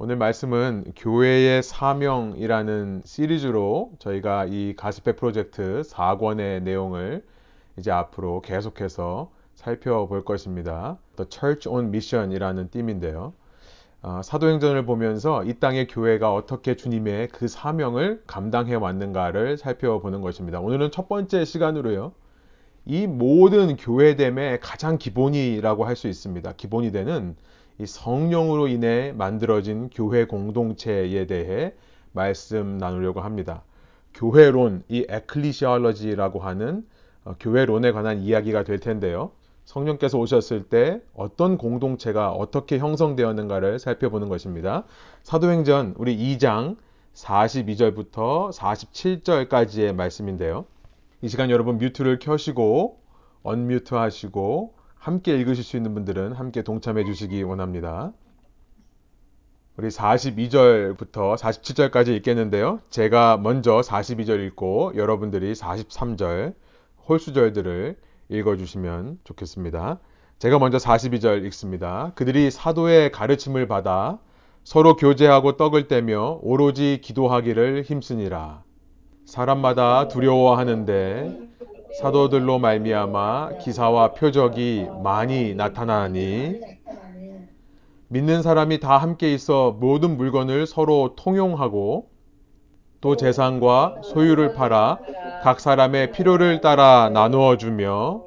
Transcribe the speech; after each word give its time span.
오늘 0.00 0.14
말씀은 0.14 0.92
교회의 0.94 1.60
사명이라는 1.60 3.02
시리즈로 3.04 3.90
저희가 3.98 4.44
이 4.44 4.74
가스페 4.76 5.16
프로젝트 5.16 5.82
4권의 5.84 6.62
내용을 6.62 7.24
이제 7.76 7.90
앞으로 7.90 8.40
계속해서 8.42 9.32
살펴볼 9.56 10.24
것입니다. 10.24 10.98
The 11.16 11.28
Church 11.28 11.68
on 11.68 11.86
Mission이라는 11.86 12.70
띠인데요. 12.70 13.32
어, 14.02 14.20
사도행전을 14.22 14.86
보면서 14.86 15.42
이 15.42 15.54
땅의 15.54 15.88
교회가 15.88 16.32
어떻게 16.32 16.76
주님의 16.76 17.30
그 17.30 17.48
사명을 17.48 18.22
감당해 18.28 18.76
왔는가를 18.76 19.56
살펴보는 19.56 20.20
것입니다. 20.20 20.60
오늘은 20.60 20.92
첫 20.92 21.08
번째 21.08 21.44
시간으로요. 21.44 22.12
이 22.86 23.08
모든 23.08 23.74
교회됨의 23.76 24.60
가장 24.60 24.96
기본이라고 24.96 25.84
할 25.86 25.96
수 25.96 26.06
있습니다. 26.06 26.52
기본이 26.52 26.92
되는 26.92 27.34
이 27.78 27.86
성령으로 27.86 28.68
인해 28.68 29.12
만들어진 29.16 29.88
교회 29.90 30.24
공동체에 30.24 31.26
대해 31.26 31.74
말씀 32.12 32.78
나누려고 32.78 33.20
합니다. 33.20 33.62
교회론, 34.14 34.82
이 34.88 35.06
에클리시얼러지라고 35.08 36.40
하는 36.40 36.84
어, 37.24 37.34
교회론에 37.38 37.92
관한 37.92 38.20
이야기가 38.20 38.64
될 38.64 38.80
텐데요. 38.80 39.30
성령께서 39.64 40.18
오셨을 40.18 40.64
때 40.64 41.00
어떤 41.14 41.58
공동체가 41.58 42.32
어떻게 42.32 42.78
형성되었는가를 42.78 43.78
살펴보는 43.78 44.28
것입니다. 44.28 44.84
사도행전 45.22 45.94
우리 45.98 46.16
2장 46.16 46.76
42절부터 47.14 48.50
47절까지의 48.52 49.94
말씀인데요. 49.94 50.64
이 51.20 51.28
시간 51.28 51.50
여러분 51.50 51.78
뮤트를 51.78 52.18
켜시고 52.18 52.98
언뮤트 53.42 53.94
하시고 53.94 54.77
함께 54.98 55.36
읽으실 55.36 55.64
수 55.64 55.76
있는 55.76 55.94
분들은 55.94 56.32
함께 56.32 56.62
동참해 56.62 57.04
주시기 57.04 57.42
원합니다. 57.42 58.12
우리 59.76 59.88
42절부터 59.88 61.36
47절까지 61.36 62.08
읽겠는데요. 62.16 62.80
제가 62.90 63.36
먼저 63.36 63.80
42절 63.80 64.44
읽고 64.48 64.92
여러분들이 64.96 65.52
43절 65.52 66.54
홀수절들을 67.08 67.96
읽어 68.28 68.56
주시면 68.56 69.20
좋겠습니다. 69.22 70.00
제가 70.40 70.58
먼저 70.58 70.78
42절 70.78 71.44
읽습니다. 71.46 72.12
그들이 72.16 72.50
사도의 72.50 73.12
가르침을 73.12 73.68
받아 73.68 74.18
서로 74.64 74.96
교제하고 74.96 75.56
떡을 75.56 75.88
떼며 75.88 76.40
오로지 76.42 77.00
기도하기를 77.00 77.84
힘쓰니라. 77.84 78.64
사람마다 79.24 80.08
두려워하는데 80.08 81.48
사도들로 81.92 82.58
말미암아 82.58 83.58
기사와 83.58 84.12
표적이 84.12 84.88
많이 85.02 85.54
나타나니 85.54 86.60
믿는 88.08 88.42
사람이 88.42 88.80
다 88.80 88.98
함께 88.98 89.32
있어 89.32 89.76
모든 89.78 90.16
물건을 90.16 90.66
서로 90.66 91.14
통용하고 91.16 92.10
또 93.00 93.16
재산과 93.16 94.02
소유를 94.02 94.54
팔아 94.54 94.98
각 95.42 95.60
사람의 95.60 96.12
필요를 96.12 96.60
따라 96.60 97.10
나누어 97.10 97.56
주며 97.56 98.22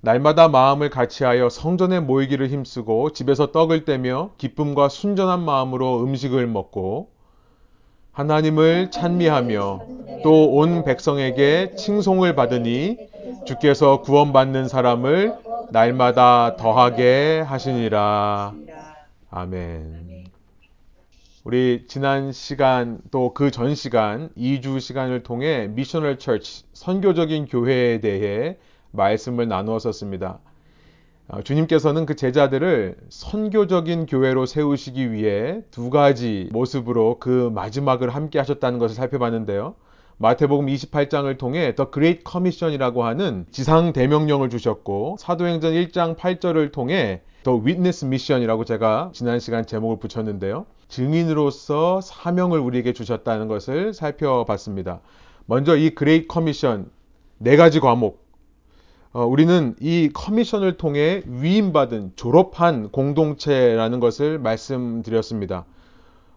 날마다 0.00 0.48
마음을 0.48 0.90
같이하여 0.90 1.48
성전에 1.48 2.00
모이기를 2.00 2.48
힘쓰고 2.48 3.10
집에서 3.10 3.52
떡을 3.52 3.84
떼며 3.84 4.32
기쁨과 4.36 4.90
순전한 4.90 5.40
마음으로 5.40 6.02
음식을 6.04 6.46
먹고 6.46 7.13
하나님을 8.14 8.90
찬미하며 8.92 9.86
또 10.22 10.30
온 10.54 10.84
백성에게 10.84 11.74
칭송을 11.76 12.34
받으니 12.34 12.96
주께서 13.44 14.00
구원받는 14.02 14.68
사람을 14.68 15.34
날마다 15.70 16.56
더하게 16.56 17.40
하시니라. 17.44 18.54
아멘. 19.30 20.24
우리 21.42 21.84
지난 21.88 22.30
시간 22.32 23.00
또 23.10 23.34
그 23.34 23.50
전 23.50 23.74
시간 23.74 24.30
2주 24.38 24.80
시간을 24.80 25.24
통해 25.24 25.66
미셔널 25.66 26.18
처치 26.18 26.62
선교적인 26.72 27.46
교회에 27.46 28.00
대해 28.00 28.56
말씀을 28.92 29.48
나누었었습니다. 29.48 30.38
어, 31.26 31.42
주님께서는 31.42 32.04
그 32.04 32.16
제자들을 32.16 32.96
선교적인 33.08 34.06
교회로 34.06 34.44
세우시기 34.44 35.12
위해 35.12 35.62
두 35.70 35.88
가지 35.88 36.48
모습으로 36.52 37.18
그 37.18 37.50
마지막을 37.54 38.10
함께 38.10 38.38
하셨다는 38.38 38.78
것을 38.78 38.94
살펴봤는데요. 38.94 39.74
마태복음 40.18 40.66
28장을 40.66 41.36
통해 41.38 41.74
The 41.74 41.90
Great 41.90 42.22
Commission이라고 42.24 43.04
하는 43.04 43.46
지상 43.50 43.92
대명령을 43.92 44.50
주셨고 44.50 45.16
사도행전 45.18 45.72
1장 45.72 46.16
8절을 46.16 46.72
통해 46.72 47.22
The 47.42 47.56
Witness 47.56 48.04
Mission이라고 48.04 48.64
제가 48.64 49.10
지난 49.12 49.40
시간 49.40 49.66
제목을 49.66 49.98
붙였는데요. 49.98 50.66
증인으로서 50.88 52.00
사명을 52.00 52.58
우리에게 52.58 52.92
주셨다는 52.92 53.48
것을 53.48 53.92
살펴봤습니다. 53.92 55.00
먼저 55.46 55.76
이 55.76 55.90
Great 55.90 56.26
Commission 56.26 56.90
네 57.38 57.56
가지 57.56 57.80
과목 57.80 58.23
어, 59.14 59.24
우리는 59.24 59.76
이 59.78 60.10
commission을 60.12 60.76
통해 60.76 61.22
위임받은 61.24 62.14
졸업한 62.16 62.90
공동체라는 62.90 64.00
것을 64.00 64.40
말씀드렸습니다. 64.40 65.66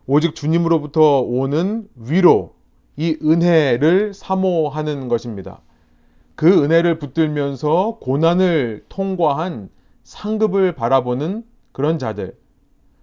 오직 0.05 0.35
주님으로부터 0.35 1.21
오는 1.21 1.87
위로, 1.95 2.53
이 2.95 3.17
은혜를 3.23 4.13
사모하는 4.13 5.07
것입니다. 5.07 5.61
그 6.35 6.63
은혜를 6.63 6.99
붙들면서 6.99 7.97
고난을 7.99 8.85
통과한 8.89 9.69
상급을 10.03 10.73
바라보는 10.73 11.45
그런 11.71 11.97
자들, 11.97 12.37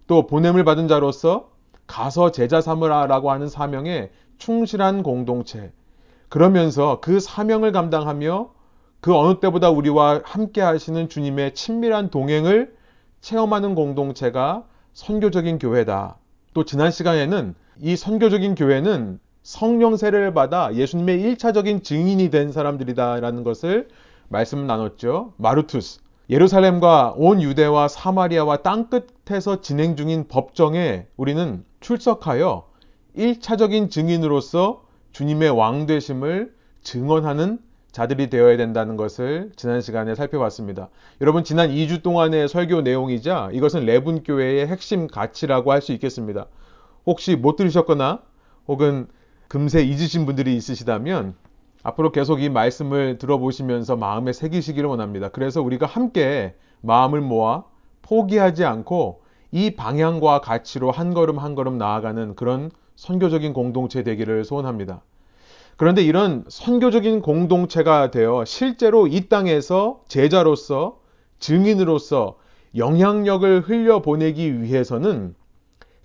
또 0.06 0.28
보냄을 0.28 0.62
받은 0.62 0.86
자로서 0.86 1.50
가서 1.88 2.30
제자 2.30 2.60
삼으라라고 2.60 3.32
하는 3.32 3.48
사명에 3.48 4.10
충실한 4.38 5.02
공동체, 5.02 5.72
그러면서 6.28 7.00
그 7.00 7.18
사명을 7.18 7.72
감당하며 7.72 8.54
그 9.04 9.14
어느 9.14 9.38
때보다 9.38 9.68
우리와 9.68 10.22
함께 10.24 10.62
하시는 10.62 11.10
주님의 11.10 11.52
친밀한 11.52 12.08
동행을 12.08 12.74
체험하는 13.20 13.74
공동체가 13.74 14.64
선교적인 14.94 15.58
교회다. 15.58 16.16
또 16.54 16.64
지난 16.64 16.90
시간에는 16.90 17.54
이 17.82 17.96
선교적인 17.96 18.54
교회는 18.54 19.20
성령 19.42 19.98
세례를 19.98 20.32
받아 20.32 20.74
예수님의 20.74 21.18
1차적인 21.18 21.84
증인이 21.84 22.30
된 22.30 22.50
사람들이다라는 22.50 23.44
것을 23.44 23.88
말씀 24.30 24.66
나눴죠. 24.66 25.34
마루투스. 25.36 26.00
예루살렘과 26.30 27.12
온 27.18 27.42
유대와 27.42 27.88
사마리아와 27.88 28.62
땅 28.62 28.88
끝에서 28.88 29.60
진행 29.60 29.96
중인 29.96 30.28
법정에 30.28 31.08
우리는 31.18 31.62
출석하여 31.80 32.66
1차적인 33.18 33.90
증인으로서 33.90 34.82
주님의 35.12 35.50
왕 35.50 35.84
되심을 35.84 36.54
증언하는 36.82 37.58
자들이 37.94 38.28
되어야 38.28 38.56
된다는 38.56 38.96
것을 38.96 39.52
지난 39.54 39.80
시간에 39.80 40.16
살펴봤습니다. 40.16 40.88
여러분 41.20 41.44
지난 41.44 41.70
2주 41.70 42.02
동안의 42.02 42.48
설교 42.48 42.80
내용이자 42.80 43.50
이것은 43.52 43.86
레분 43.86 44.24
교회의 44.24 44.66
핵심 44.66 45.06
가치라고 45.06 45.70
할 45.70 45.80
수 45.80 45.92
있겠습니다. 45.92 46.46
혹시 47.06 47.36
못 47.36 47.54
들으셨거나 47.54 48.20
혹은 48.66 49.06
금세 49.46 49.82
잊으신 49.84 50.26
분들이 50.26 50.56
있으시다면 50.56 51.36
앞으로 51.84 52.10
계속 52.10 52.42
이 52.42 52.48
말씀을 52.48 53.18
들어보시면서 53.18 53.94
마음에 53.94 54.32
새기시기를 54.32 54.88
원합니다. 54.88 55.28
그래서 55.28 55.62
우리가 55.62 55.86
함께 55.86 56.56
마음을 56.80 57.20
모아 57.20 57.62
포기하지 58.02 58.64
않고 58.64 59.22
이 59.52 59.76
방향과 59.76 60.40
가치로 60.40 60.90
한 60.90 61.14
걸음 61.14 61.38
한 61.38 61.54
걸음 61.54 61.78
나아가는 61.78 62.34
그런 62.34 62.72
선교적인 62.96 63.52
공동체 63.52 64.02
되기를 64.02 64.44
소원합니다. 64.44 65.02
그런데 65.76 66.02
이런 66.02 66.44
선교적인 66.48 67.20
공동체가 67.20 68.10
되어 68.10 68.44
실제로 68.44 69.06
이 69.06 69.28
땅에서 69.28 70.02
제자로서 70.08 71.00
증인으로서 71.40 72.36
영향력을 72.76 73.60
흘려보내기 73.62 74.62
위해서는 74.62 75.34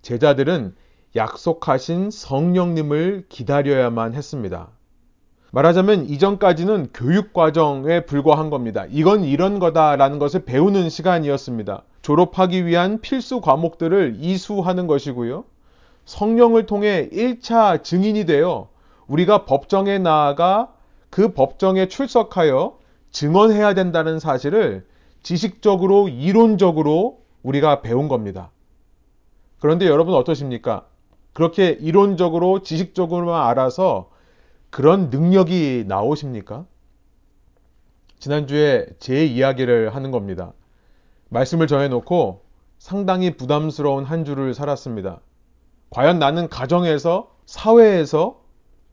제자들은 0.01 0.75
약속하신 1.15 2.11
성령님을 2.11 3.25
기다려야만 3.29 4.13
했습니다. 4.13 4.69
말하자면 5.51 6.05
이전까지는 6.05 6.89
교육 6.93 7.33
과정에 7.33 8.05
불과한 8.05 8.51
겁니다. 8.51 8.85
이건 8.89 9.23
이런 9.23 9.57
거다라는 9.57 10.19
것을 10.19 10.45
배우는 10.45 10.89
시간이었습니다. 10.89 11.83
졸업하기 12.03 12.65
위한 12.67 13.01
필수 13.01 13.41
과목들을 13.41 14.17
이수하는 14.19 14.85
것이고요. 14.85 15.45
성령을 16.05 16.67
통해 16.67 17.09
1차 17.11 17.83
증인이 17.83 18.25
되어 18.25 18.69
우리가 19.09 19.45
법정에 19.45 19.97
나아가 19.97 20.73
그 21.09 21.33
법정에 21.33 21.87
출석하여 21.87 22.77
증언해야 23.11 23.73
된다는 23.73 24.19
사실을 24.19 24.87
지식적으로, 25.23 26.07
이론적으로 26.07 27.19
우리가 27.43 27.81
배운 27.81 28.07
겁니다. 28.07 28.51
그런데 29.59 29.87
여러분 29.87 30.13
어떠십니까? 30.13 30.85
그렇게 31.33 31.69
이론적으로, 31.69 32.61
지식적으로만 32.61 33.47
알아서 33.47 34.09
그런 34.69 35.09
능력이 35.09 35.85
나오십니까? 35.87 36.65
지난주에 38.19 38.87
제 38.99 39.25
이야기를 39.25 39.95
하는 39.95 40.11
겁니다. 40.11 40.53
말씀을 41.29 41.67
정해놓고 41.67 42.43
상당히 42.77 43.35
부담스러운 43.35 44.03
한 44.03 44.23
주를 44.23 44.53
살았습니다. 44.53 45.19
과연 45.89 46.19
나는 46.19 46.47
가정에서, 46.47 47.31
사회에서 47.45 48.41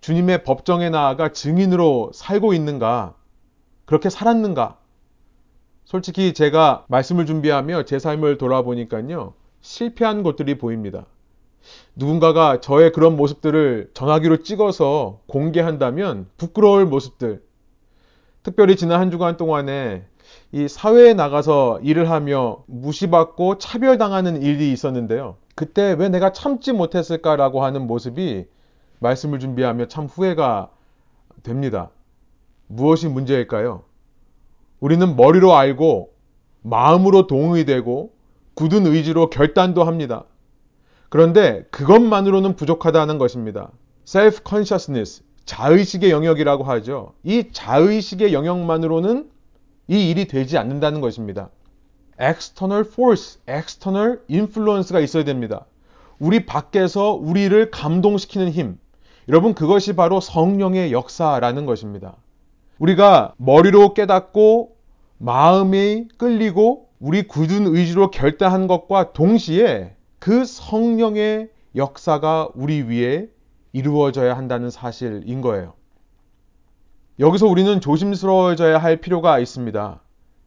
주님의 0.06 0.44
법정에 0.44 0.88
나아가 0.88 1.32
증인으로 1.32 2.12
살고 2.14 2.55
있는가? 2.55 3.14
그렇게 3.87 4.08
살았는가? 4.08 4.79
솔직히 5.85 6.32
제가 6.32 6.85
말씀을 6.87 7.26
준비하며 7.26 7.87
제 7.87 7.99
삶을 7.99 8.38
돌아보니까요, 8.38 9.35
실패한 9.62 10.23
것들이 10.23 10.58
보입니다. 10.58 11.06
누군가가 11.97 12.61
저의 12.61 12.93
그런 12.93 13.17
모습들을 13.17 13.91
전화기로 13.94 14.44
찍어서 14.44 15.23
공개한다면 15.26 16.29
부끄러울 16.37 16.87
모습들. 16.87 17.43
특별히 18.44 18.76
지난 18.76 19.00
한 19.00 19.11
주간 19.11 19.37
동안에 19.37 20.05
이 20.53 20.69
사회에 20.69 21.14
나가서 21.14 21.81
일을 21.82 22.11
하며 22.11 22.62
무시받고 22.67 23.58
차별당하는 23.58 24.41
일이 24.41 24.70
있었는데요. 24.70 25.35
그때 25.56 25.97
왜 25.99 26.08
내가 26.08 26.31
참지 26.31 26.73
못했을까라고 26.73 27.64
하는 27.64 27.88
모습이 27.88 28.47
말씀을 28.98 29.38
준비하며 29.38 29.88
참 29.88 30.06
후회가 30.06 30.70
됩니다. 31.43 31.90
무엇이 32.66 33.08
문제일까요? 33.08 33.82
우리는 34.81 35.16
머리로 35.16 35.54
알고 35.54 36.12
마음으로 36.62 37.26
동의되고 37.26 38.12
굳은 38.54 38.87
의지로 38.87 39.31
결단도 39.31 39.84
합니다. 39.84 40.25
그런데 41.08 41.64
그것만으로는 41.70 42.56
부족하다는 42.56 43.19
것입니다. 43.19 43.70
self-consciousness, 44.06 45.22
자의식의 45.44 46.10
영역이라고 46.10 46.64
하죠. 46.64 47.12
이 47.22 47.50
자의식의 47.52 48.32
영역만으로는 48.32 49.31
이 49.88 50.10
일이 50.10 50.26
되지 50.26 50.58
않는다는 50.58 51.00
것입니다. 51.00 51.50
external 52.20 52.84
force, 52.84 53.40
external 53.48 54.20
influence가 54.28 55.00
있어야 55.00 55.25
됩니다. 55.25 55.66
우리 56.19 56.46
밖에서 56.46 57.12
우리를 57.12 57.70
감동시키는 57.70 58.50
힘. 58.50 58.78
여러분, 59.28 59.55
그것이 59.55 59.94
바로 59.94 60.20
성령의 60.20 60.93
역사라는 60.93 61.67
것입니다. 61.67 62.17
우리가 62.78 63.34
머리로 63.38 63.94
깨닫고 63.94 64.76
마음이 65.19 66.08
끌리고 66.17 66.88
우리 67.00 67.26
굳은 67.26 67.67
의지로 67.67 68.11
결단한 68.11 68.67
것과 68.67 69.12
동시에 69.12 69.96
그 70.19 70.44
성령의 70.44 71.50
역사가 71.75 72.50
우리 72.55 72.82
위에 72.82 73.28
이루어져야 73.73 74.37
한다는 74.37 74.70
사실인 74.70 75.40
거예요. 75.40 75.75
여기서 77.19 77.46
우리는 77.46 77.81
조심스러워져야 77.81 78.79
할 78.79 78.99
필요가 78.99 79.38
있습니다. 79.38 80.00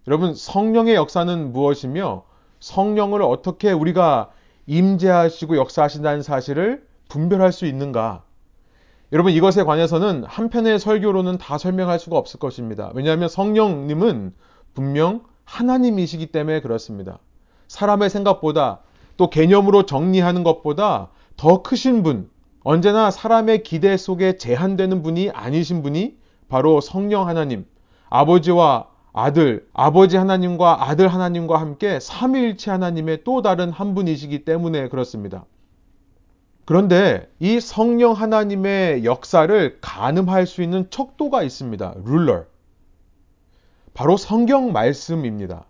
여러분, 0.08 0.34
성령의 0.34 0.96
역사는 0.96 1.52
무엇이며 1.52 2.24
성령을 2.60 3.22
어떻게 3.22 3.72
우리가 3.72 4.32
임재하시고 4.68 5.58
역사하신다는 5.58 6.22
사실을 6.22 6.88
분별할 7.10 7.52
수 7.52 7.66
있는가? 7.66 8.24
여러분, 9.12 9.32
이것에 9.32 9.64
관해서는 9.64 10.24
한 10.26 10.50
편의 10.50 10.78
설교로는 10.78 11.40
다 11.40 11.58
설명할 11.58 11.98
수가 12.00 12.18
없을 12.18 12.40
것입니다. 12.40 12.92
왜냐하면 12.94 13.28
성령님은 13.28 14.34
분명 14.76 15.24
하나님이시기 15.46 16.28
때문에 16.28 16.62
그렇습니다. 16.62 17.18
사람의 17.68 18.12
생각보다 18.12 18.82
또 19.18 19.30
개념으로 19.30 19.88
정리하는 19.88 20.44
것보다 20.44 21.10
더 21.38 21.64
크신 21.64 22.04
분, 22.04 22.30
언제나 22.64 23.10
사람의 23.10 23.64
기대 23.64 23.98
속에 23.98 24.38
제한되는 24.38 25.02
분이 25.02 25.32
아니신 25.32 25.82
분이 25.82 26.18
바로 26.48 26.80
성령 26.80 27.28
하나님, 27.28 27.66
아버지와 28.10 28.88
아들, 29.12 29.68
아버지 29.74 30.18
하나님과 30.18 30.88
아들 30.88 31.08
하나님과 31.08 31.60
함께 31.60 32.00
삼위일체 32.00 32.70
하나님의 32.70 33.24
또 33.24 33.42
다른 33.42 33.72
한 33.72 33.96
분이시기 33.96 34.46
때문에 34.46 34.88
그렇습니다. 34.90 35.46
그런데 36.70 37.28
이 37.40 37.60
성령 37.60 38.14
하나님의 38.14 39.04
역사를 39.04 39.78
가늠할 39.82 40.46
수 40.46 40.62
있는 40.62 40.88
척도가 40.92 41.42
있습니다. 41.42 41.96
룰러. 42.06 42.44
바로 43.96 44.18
성경 44.18 44.72
말씀입니다. 44.72 45.66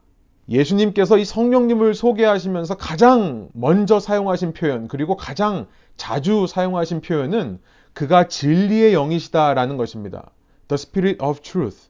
예수님께서 0.49 1.17
이 1.17 1.23
성령님을 1.23 1.93
소개하시면서 1.93 2.75
가장 2.75 3.47
먼저 3.53 4.01
사용하신 4.01 4.51
표현, 4.51 4.89
그리고 4.89 5.15
가장 5.15 5.67
자주 5.95 6.47
사용하신 6.47 6.99
표현은 6.99 7.61
그가 7.93 8.27
진리의 8.27 8.93
영이시다라는 8.93 9.77
것입니다. 9.77 10.31
The 10.67 10.75
Spirit 10.75 11.23
of 11.23 11.39
Truth. 11.39 11.87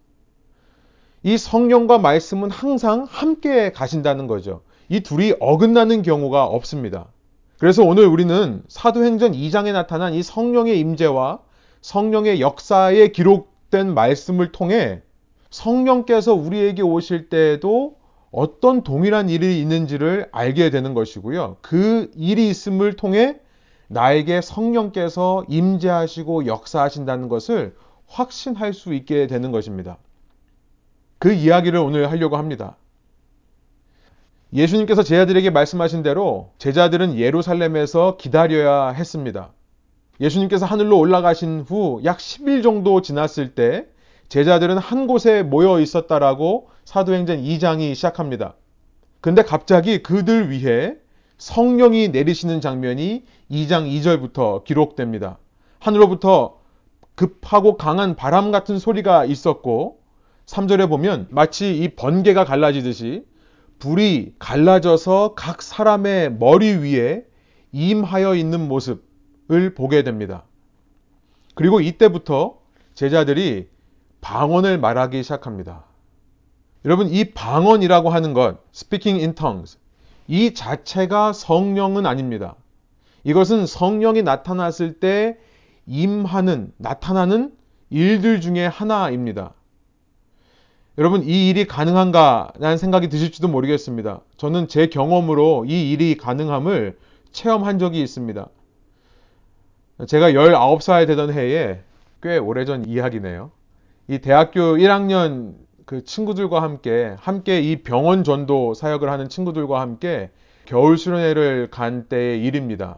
이 1.23 1.35
성령과 1.39 1.97
말씀은 1.97 2.51
항상 2.51 3.07
함께 3.09 3.71
가신다는 3.71 4.27
거죠. 4.27 4.61
이 4.87 4.99
둘이 4.99 5.33
어긋나는 5.39 6.03
경우가 6.03 6.45
없습니다. 6.45 7.07
그래서 7.59 7.83
오늘 7.83 8.07
우리는 8.07 8.63
사도행전 8.69 9.33
2장에 9.33 9.73
나타난 9.73 10.13
이 10.13 10.23
성령의 10.23 10.79
임재와 10.79 11.39
성령의 11.81 12.39
역사에 12.39 13.09
기록된 13.09 13.93
말씀을 13.93 14.53
통해 14.53 15.01
성령께서 15.49 16.33
우리에게 16.33 16.81
오실 16.81 17.27
때에도 17.27 17.97
어떤 18.31 18.83
동일한 18.83 19.29
일이 19.29 19.59
있는지를 19.59 20.29
알게 20.31 20.69
되는 20.69 20.93
것이고요. 20.93 21.57
그 21.61 22.09
일이 22.15 22.49
있음을 22.49 22.95
통해 22.95 23.39
나에게 23.89 24.39
성령께서 24.39 25.43
임재하시고 25.49 26.45
역사하신다는 26.45 27.27
것을 27.27 27.75
확신할 28.07 28.73
수 28.73 28.93
있게 28.93 29.27
되는 29.27 29.51
것입니다. 29.51 29.97
그 31.17 31.33
이야기를 31.33 31.77
오늘 31.79 32.09
하려고 32.09 32.37
합니다. 32.37 32.77
예수님께서 34.53 35.03
제자들에게 35.03 35.49
말씀하신 35.51 36.01
대로 36.03 36.51
제자들은 36.57 37.17
예루살렘에서 37.17 38.17
기다려야 38.17 38.89
했습니다. 38.89 39.53
예수님께서 40.19 40.65
하늘로 40.65 40.97
올라가신 40.97 41.65
후 41.67 42.01
약 42.03 42.17
10일 42.17 42.63
정도 42.63 43.01
지났을 43.01 43.53
때 43.55 43.85
제자들은 44.27 44.77
한 44.77 45.07
곳에 45.07 45.43
모여 45.43 45.79
있었다라고 45.79 46.69
사도행전 46.85 47.41
2장이 47.43 47.93
시작합니다. 47.95 48.55
근데 49.21 49.43
갑자기 49.43 50.01
그들 50.01 50.49
위해 50.49 50.95
성령이 51.37 52.09
내리시는 52.09 52.59
장면이 52.59 53.23
2장 53.51 53.87
2절부터 53.87 54.63
기록됩니다. 54.63 55.37
하늘로부터 55.79 56.57
급하고 57.15 57.77
강한 57.77 58.15
바람 58.15 58.51
같은 58.51 58.79
소리가 58.79 59.25
있었고 59.25 59.99
3절에 60.45 60.89
보면 60.89 61.27
마치 61.29 61.77
이 61.77 61.89
번개가 61.89 62.45
갈라지듯이 62.45 63.23
불이 63.79 64.35
갈라져서 64.39 65.33
각 65.35 65.61
사람의 65.61 66.33
머리 66.33 66.73
위에 66.73 67.25
임하여 67.71 68.35
있는 68.35 68.67
모습을 68.67 69.73
보게 69.75 70.03
됩니다. 70.03 70.43
그리고 71.55 71.79
이때부터 71.81 72.59
제자들이 72.93 73.69
방언을 74.21 74.77
말하기 74.77 75.23
시작합니다. 75.23 75.85
여러분, 76.85 77.09
이 77.09 77.25
방언이라고 77.25 78.09
하는 78.09 78.33
것, 78.33 78.57
speaking 78.73 79.23
in 79.23 79.35
tongues, 79.35 79.77
이 80.27 80.53
자체가 80.53 81.33
성령은 81.33 82.05
아닙니다. 82.05 82.55
이것은 83.23 83.65
성령이 83.65 84.23
나타났을 84.23 84.99
때 84.99 85.37
임하는, 85.85 86.71
나타나는 86.77 87.53
일들 87.89 88.39
중에 88.39 88.65
하나입니다. 88.65 89.53
여러분, 90.99 91.23
이 91.23 91.47
일이 91.47 91.65
가능한가? 91.65 92.51
라는 92.59 92.75
생각이 92.75 93.07
드실지도 93.07 93.47
모르겠습니다. 93.47 94.19
저는 94.35 94.67
제 94.67 94.87
경험으로 94.87 95.63
이 95.65 95.91
일이 95.91 96.17
가능함을 96.17 96.97
체험한 97.31 97.79
적이 97.79 98.01
있습니다. 98.01 98.49
제가 100.07 100.31
19살 100.31 101.07
되던 101.07 101.31
해에 101.31 101.79
꽤 102.21 102.37
오래전 102.37 102.85
이야기네요. 102.85 103.51
이 104.09 104.19
대학교 104.19 104.75
1학년 104.75 105.53
그 105.85 106.03
친구들과 106.03 106.61
함께, 106.61 107.15
함께 107.17 107.61
이 107.61 107.81
병원 107.81 108.25
전도 108.25 108.73
사역을 108.73 109.09
하는 109.09 109.29
친구들과 109.29 109.79
함께 109.79 110.31
겨울 110.65 110.97
수련회를 110.97 111.69
간 111.71 112.09
때의 112.09 112.43
일입니다. 112.43 112.97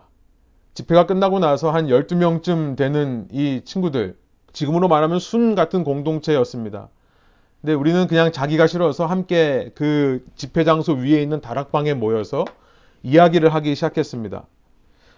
집회가 0.73 1.05
끝나고 1.05 1.37
나서 1.37 1.69
한 1.69 1.85
12명쯤 1.85 2.75
되는 2.75 3.27
이 3.31 3.61
친구들, 3.63 4.17
지금으로 4.53 4.87
말하면 4.87 5.19
순 5.19 5.53
같은 5.53 5.83
공동체였습니다. 5.83 6.89
근데 7.61 7.73
우리는 7.73 8.07
그냥 8.07 8.31
자기가 8.31 8.65
싫어서 8.65 9.05
함께 9.05 9.71
그 9.75 10.25
집회 10.35 10.63
장소 10.63 10.93
위에 10.93 11.21
있는 11.21 11.41
다락방에 11.41 11.93
모여서 11.93 12.43
이야기를 13.03 13.53
하기 13.53 13.75
시작했습니다. 13.75 14.45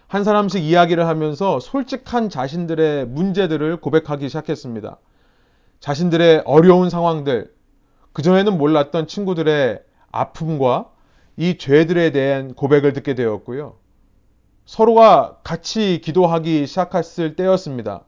한 0.07 0.23
사람씩 0.23 0.61
이야기를 0.61 1.07
하면서 1.07 1.59
솔직한 1.61 2.29
자신들의 2.29 3.07
문제들을 3.07 3.77
고백하기 3.77 4.27
시작했습니다. 4.27 4.97
자신들의 5.79 6.43
어려운 6.45 6.89
상황들, 6.89 7.53
그전에는 8.11 8.57
몰랐던 8.57 9.07
친구들의 9.07 9.81
아픔과 10.11 10.91
이 11.37 11.57
죄들에 11.57 12.11
대한 12.11 12.53
고백을 12.53 12.93
듣게 12.93 13.15
되었고요. 13.15 13.77
서로가 14.65 15.39
같이 15.43 15.99
기도하기 16.03 16.67
시작했을 16.67 17.35
때였습니다. 17.35 18.03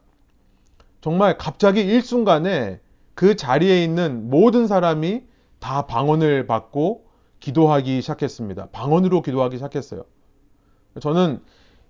정말 1.00 1.36
갑자기 1.38 1.80
일순간에 1.80 2.80
그 3.16 3.34
자리에 3.34 3.82
있는 3.82 4.28
모든 4.28 4.66
사람이 4.66 5.22
다 5.58 5.86
방언을 5.86 6.46
받고 6.46 7.06
기도하기 7.40 8.02
시작했습니다. 8.02 8.68
방언으로 8.72 9.22
기도하기 9.22 9.56
시작했어요. 9.56 10.04
저는 11.00 11.40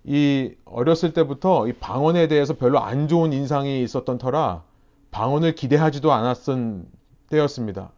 이 0.05 0.53
어렸을 0.63 1.11
때부터 1.11 1.67
이 1.67 1.73
방언에 1.73 2.29
대해서 2.29 2.55
별로 2.55 2.79
안 2.79 3.09
좋은 3.09 3.33
인상이 3.33 3.83
있었던 3.83 4.17
터라 4.17 4.63
방언을 5.11 5.53
기대하지도 5.55 6.13
않았던 6.13 6.85
때였습니다. 7.29 7.91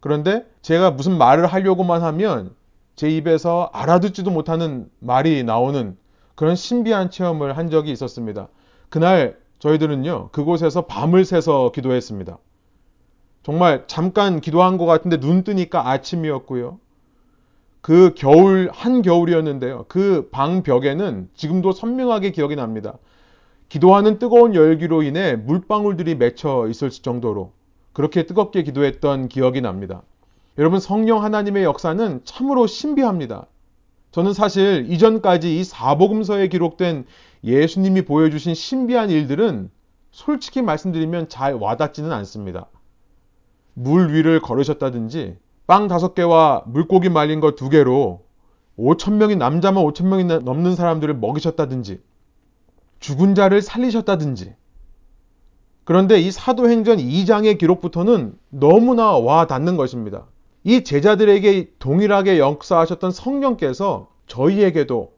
그런데 0.00 0.46
제가 0.62 0.90
무슨 0.90 1.18
말을 1.18 1.46
하려고만 1.46 2.02
하면 2.02 2.54
제 2.96 3.10
입에서 3.10 3.68
알아듣지도 3.74 4.30
못하는 4.30 4.88
말이 5.00 5.44
나오는 5.44 5.98
그런 6.34 6.56
신비한 6.56 7.10
체험을 7.10 7.58
한 7.58 7.68
적이 7.68 7.92
있었습니다. 7.92 8.48
그날 8.88 9.38
저희들은요, 9.58 10.30
그곳에서 10.32 10.86
밤을 10.86 11.26
새서 11.26 11.72
기도했습니다. 11.74 12.38
정말 13.42 13.84
잠깐 13.86 14.40
기도한 14.40 14.76
것 14.76 14.86
같은데 14.86 15.18
눈 15.18 15.44
뜨니까 15.44 15.88
아침이었고요. 15.88 16.78
그 17.80 18.14
겨울, 18.16 18.68
한 18.72 19.00
겨울이었는데요. 19.02 19.86
그 19.88 20.28
방 20.30 20.62
벽에는 20.62 21.30
지금도 21.34 21.72
선명하게 21.72 22.32
기억이 22.32 22.54
납니다. 22.56 22.98
기도하는 23.70 24.18
뜨거운 24.18 24.54
열기로 24.54 25.02
인해 25.02 25.36
물방울들이 25.36 26.16
맺혀 26.16 26.66
있을 26.68 26.90
정도로 26.90 27.52
그렇게 27.92 28.26
뜨겁게 28.26 28.62
기도했던 28.62 29.28
기억이 29.28 29.60
납니다. 29.62 30.02
여러분, 30.58 30.78
성령 30.80 31.22
하나님의 31.22 31.64
역사는 31.64 32.20
참으로 32.24 32.66
신비합니다. 32.66 33.46
저는 34.10 34.34
사실 34.34 34.86
이전까지 34.90 35.58
이 35.58 35.64
사복음서에 35.64 36.48
기록된 36.48 37.06
예수님이 37.44 38.02
보여주신 38.02 38.54
신비한 38.54 39.08
일들은 39.08 39.70
솔직히 40.10 40.60
말씀드리면 40.60 41.28
잘 41.28 41.54
와닿지는 41.54 42.12
않습니다. 42.12 42.66
물 43.82 44.12
위를 44.12 44.40
걸으셨다든지 44.40 45.38
빵 45.66 45.88
다섯 45.88 46.14
개와 46.14 46.64
물고기 46.66 47.08
말린 47.08 47.40
것 47.40 47.56
두 47.56 47.68
개로 47.70 48.24
5천 48.78 49.14
명이 49.14 49.36
남자만 49.36 49.82
5천 49.84 50.06
명이 50.06 50.24
넘는 50.24 50.74
사람들을 50.74 51.14
먹이셨다든지 51.14 52.00
죽은 52.98 53.34
자를 53.34 53.62
살리셨다든지 53.62 54.54
그런데 55.84 56.20
이 56.20 56.30
사도행전 56.30 56.98
2장의 56.98 57.58
기록부터는 57.58 58.38
너무나 58.50 59.16
와 59.16 59.46
닿는 59.46 59.76
것입니다. 59.76 60.26
이 60.62 60.84
제자들에게 60.84 61.72
동일하게 61.78 62.38
역사하셨던 62.38 63.10
성령께서 63.10 64.08
저희에게도 64.26 65.12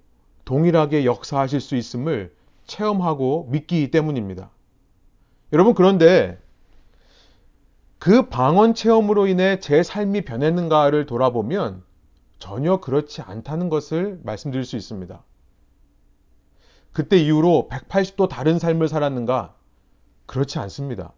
동일하게 0.44 1.04
역사하실 1.04 1.60
수 1.60 1.76
있음을 1.76 2.32
체험하고 2.66 3.48
믿기 3.50 3.90
때문입니다. 3.90 4.50
여러분, 5.52 5.74
그런데 5.74 6.38
그 8.02 8.28
방언 8.28 8.74
체험으로 8.74 9.28
인해 9.28 9.60
제 9.60 9.84
삶이 9.84 10.22
변했는가를 10.22 11.06
돌아보면 11.06 11.84
전혀 12.40 12.78
그렇지 12.78 13.22
않다는 13.22 13.68
것을 13.68 14.18
말씀드릴 14.24 14.64
수 14.64 14.74
있습니다. 14.74 15.22
그때 16.90 17.16
이후로 17.16 17.68
180도 17.70 18.28
다른 18.28 18.58
삶을 18.58 18.88
살았는가? 18.88 19.54
그렇지 20.26 20.58
않습니다. 20.58 21.12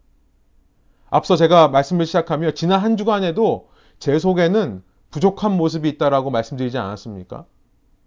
앞서 1.09 1.35
제가 1.35 1.69
말씀을 1.69 2.05
시작하며 2.05 2.51
지난 2.51 2.79
한 2.79 2.97
주간에도 2.97 3.69
제 3.97 4.19
속에는 4.19 4.83
부족한 5.09 5.57
모습이 5.57 5.89
있다라고 5.89 6.29
말씀드리지 6.29 6.77
않았습니까? 6.77 7.45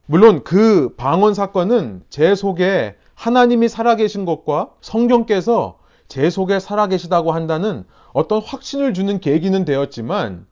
물론 0.06 0.44
그 0.44 0.94
방언 0.96 1.34
사건은 1.34 2.04
제 2.10 2.36
속에 2.36 2.96
하나님이 3.16 3.68
살아계신 3.68 4.24
것과 4.24 4.70
성경께서 4.80 5.80
제 6.08 6.30
속에 6.30 6.58
살아계시다고 6.58 7.32
한다는 7.32 7.84
어떤 8.12 8.40
확신을 8.40 8.94
주는 8.94 9.20
계기는 9.20 9.64
되었지만 9.64 10.46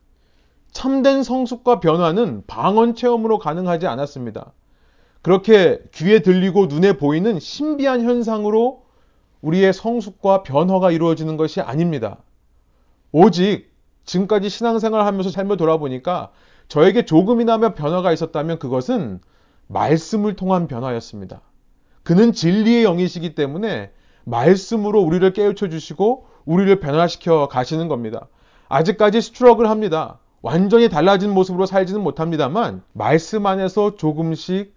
참된 0.73 1.23
성숙과 1.23 1.81
변화는 1.81 2.45
방언 2.47 2.95
체험으로 2.95 3.39
가능하지 3.39 3.87
않았습니다. 3.87 4.53
그렇게 5.23 5.81
귀에 5.95 6.21
들리고 6.21 6.67
눈에 6.67 6.99
보이는 6.99 7.41
신비한 7.41 8.03
현상으로 8.03 8.85
우리의 9.41 9.73
성숙과 9.73 10.43
변화가 10.43 10.91
이루어지는 10.91 11.37
것이 11.37 11.61
아닙니다. 11.61 12.19
오직 13.11 13.73
지금까지 14.05 14.51
신앙생활 14.51 15.07
하면서 15.07 15.31
삶을 15.31 15.57
돌아보니까 15.57 16.31
저에게 16.69 17.07
조금이나마 17.07 17.75
변화가 17.75 18.13
있었다면 18.13 18.59
그것은 18.59 19.21
말씀을 19.69 20.37
통한 20.37 20.69
변화였습니다. 20.69 21.41
그는 22.03 22.33
진리의 22.33 22.85
영이시기 22.85 23.35
때문에 23.35 23.91
말씀으로 24.27 25.01
우리를 25.01 25.33
깨우쳐 25.33 25.69
주시고 25.69 26.27
우리를 26.45 26.81
변화시켜 26.81 27.49
가시는 27.49 27.89
겁니다. 27.89 28.29
아직까지 28.69 29.23
스트럭을 29.23 29.71
합니다. 29.71 30.19
완전히 30.43 30.89
달라진 30.89 31.31
모습으로 31.31 31.67
살지는 31.67 32.03
못합니다만 32.03 32.83
말씀 32.93 33.47
안에서 33.47 33.97
조금씩 33.97 34.75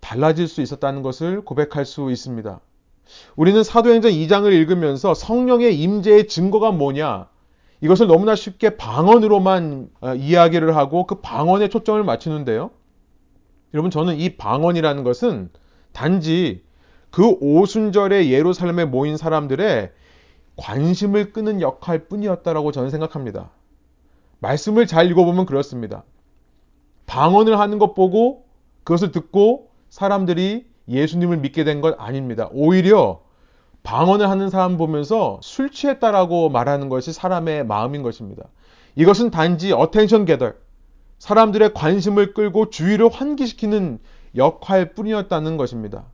달라질 0.00 0.48
수 0.48 0.62
있었다는 0.62 1.02
것을 1.02 1.42
고백할 1.42 1.84
수 1.84 2.10
있습니다. 2.10 2.60
우리는 3.36 3.62
사도행전 3.62 4.12
2장을 4.12 4.50
읽으면서 4.52 5.14
성령의 5.14 5.78
임재의 5.80 6.26
증거가 6.28 6.70
뭐냐? 6.72 7.28
이것을 7.82 8.06
너무나 8.06 8.34
쉽게 8.34 8.76
방언으로만 8.76 9.88
어, 10.00 10.14
이야기를 10.14 10.76
하고 10.76 11.06
그 11.06 11.16
방언에 11.16 11.68
초점을 11.68 12.02
맞추는데요. 12.02 12.70
여러분 13.74 13.90
저는 13.90 14.18
이 14.18 14.36
방언이라는 14.36 15.04
것은 15.04 15.50
단지 15.92 16.62
그 17.10 17.36
오순절에 17.40 18.30
예루살렘에 18.30 18.84
모인 18.84 19.16
사람들의 19.16 19.92
관심을 20.56 21.32
끄는 21.32 21.60
역할 21.60 22.06
뿐이었다라고 22.06 22.72
저는 22.72 22.90
생각합니다. 22.90 23.50
말씀을 24.40 24.86
잘 24.86 25.10
읽어보면 25.10 25.46
그렇습니다. 25.46 26.04
방언을 27.06 27.58
하는 27.58 27.78
것 27.78 27.94
보고 27.94 28.44
그것을 28.84 29.10
듣고 29.12 29.70
사람들이 29.88 30.66
예수님을 30.88 31.38
믿게 31.38 31.64
된 31.64 31.80
것 31.80 31.98
아닙니다. 31.98 32.48
오히려 32.52 33.22
방언을 33.82 34.28
하는 34.28 34.50
사람 34.50 34.76
보면서 34.76 35.40
술 35.42 35.70
취했다라고 35.70 36.50
말하는 36.50 36.88
것이 36.88 37.12
사람의 37.12 37.64
마음인 37.66 38.02
것입니다. 38.02 38.44
이것은 38.96 39.30
단지 39.30 39.72
attention 39.72 40.24
getter, 40.24 40.52
사람들의 41.18 41.74
관심을 41.74 42.34
끌고 42.34 42.70
주의를 42.70 43.08
환기시키는 43.08 43.98
역할 44.36 44.92
뿐이었다는 44.94 45.56
것입니다. 45.56 46.04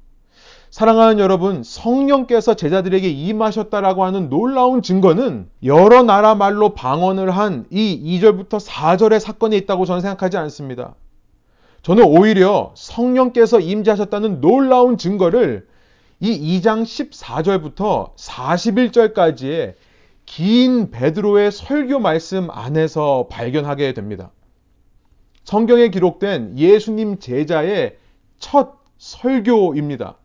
사랑하는 0.71 1.19
여러분, 1.21 1.63
성령께서 1.63 2.55
제자들에게 2.55 3.09
임하셨다라고 3.09 4.05
하는 4.05 4.29
놀라운 4.29 4.83
증거는 4.83 5.49
여러 5.65 6.03
나라 6.03 6.35
말로 6.35 6.71
방언을 6.75 7.31
한 7.31 7.67
이 7.71 8.19
2절부터 8.21 8.61
4절의 8.61 9.21
사건에 9.21 9.57
있다고 9.57 9.85
저는 9.87 10.01
생각하지 10.03 10.37
않습니다. 10.37 10.95
저는 11.83 12.05
오히려 12.05 12.73
성령께서 12.75 13.61
임재하셨다는 13.61 14.41
놀라운 14.41 14.99
증거를 14.99 15.67
이 16.19 16.61
2장 16.61 16.83
14절부터 16.83 18.17
41절까지의 18.17 19.75
긴 20.25 20.91
베드로의 20.91 21.53
설교 21.53 22.01
말씀 22.01 22.51
안에서 22.51 23.29
발견하게 23.31 23.95
됩니다. 23.95 24.33
성경에 25.45 25.89
기록된 25.89 26.59
예수님 26.59 27.21
제자의 27.21 27.97
첫 28.41 28.75
설교입니다. 28.99 30.17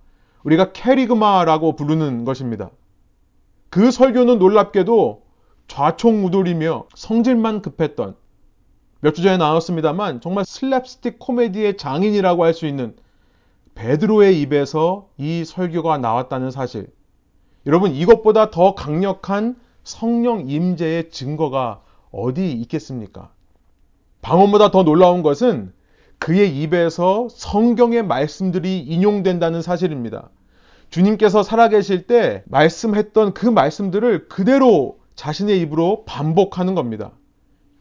우리가 0.43 0.71
캐리그마라고 0.71 1.75
부르는 1.75 2.25
것입니다. 2.25 2.69
그 3.69 3.91
설교는 3.91 4.39
놀랍게도 4.39 5.23
좌총우돌이며 5.67 6.85
성질만 6.95 7.61
급했던 7.61 8.15
몇 9.01 9.15
주 9.15 9.23
전에 9.23 9.37
나왔습니다만 9.37 10.21
정말 10.21 10.43
슬랩스틱 10.43 11.17
코미디의 11.19 11.77
장인이라고 11.77 12.43
할 12.43 12.53
수 12.53 12.67
있는 12.67 12.95
베드로의 13.73 14.39
입에서 14.41 15.07
이 15.17 15.45
설교가 15.45 15.97
나왔다는 15.97 16.51
사실. 16.51 16.87
여러분 17.65 17.91
이것보다 17.91 18.51
더 18.51 18.75
강력한 18.75 19.55
성령 19.83 20.49
임재의 20.49 21.09
증거가 21.09 21.81
어디 22.11 22.51
있겠습니까? 22.51 23.31
방언보다 24.21 24.69
더 24.71 24.83
놀라운 24.83 25.23
것은 25.23 25.73
그의 26.21 26.55
입에서 26.61 27.27
성경의 27.31 28.03
말씀들이 28.03 28.79
인용된다는 28.79 29.63
사실입니다. 29.63 30.29
주님께서 30.91 31.41
살아계실 31.41 32.05
때 32.05 32.43
말씀했던 32.45 33.33
그 33.33 33.47
말씀들을 33.47 34.27
그대로 34.27 34.99
자신의 35.15 35.59
입으로 35.61 36.05
반복하는 36.05 36.75
겁니다. 36.75 37.09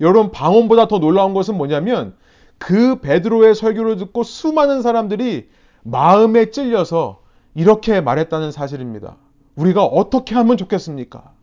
여러분, 0.00 0.32
방언보다 0.32 0.88
더 0.88 0.98
놀라운 1.00 1.34
것은 1.34 1.58
뭐냐면 1.58 2.16
그 2.56 3.00
베드로의 3.00 3.54
설교를 3.54 3.98
듣고 3.98 4.22
수많은 4.22 4.80
사람들이 4.80 5.50
마음에 5.82 6.50
찔려서 6.50 7.20
이렇게 7.54 8.00
말했다는 8.00 8.52
사실입니다. 8.52 9.18
우리가 9.54 9.84
어떻게 9.84 10.34
하면 10.34 10.56
좋겠습니까? 10.56 11.34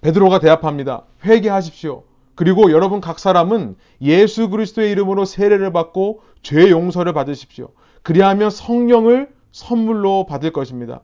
베드로가 0.00 0.38
대답합니다. 0.38 1.04
회개하십시오. 1.26 2.09
그리고 2.40 2.70
여러분 2.70 3.02
각 3.02 3.18
사람은 3.18 3.76
예수 4.00 4.48
그리스도의 4.48 4.92
이름으로 4.92 5.26
세례를 5.26 5.74
받고 5.74 6.22
죄 6.42 6.70
용서를 6.70 7.12
받으십시오. 7.12 7.68
그리하면 8.02 8.48
성령을 8.48 9.30
선물로 9.52 10.24
받을 10.24 10.50
것입니다. 10.50 11.02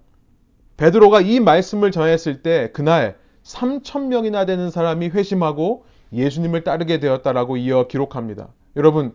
베드로가 0.78 1.20
이 1.20 1.40
말씀을 1.40 1.90
전했을 1.90 2.40
때 2.40 2.70
그날 2.72 3.18
3천 3.44 4.06
명이나 4.06 4.46
되는 4.46 4.70
사람이 4.70 5.08
회심하고 5.08 5.84
예수님을 6.14 6.64
따르게 6.64 7.00
되었다라고 7.00 7.58
이어 7.58 7.86
기록합니다. 7.86 8.48
여러분, 8.74 9.12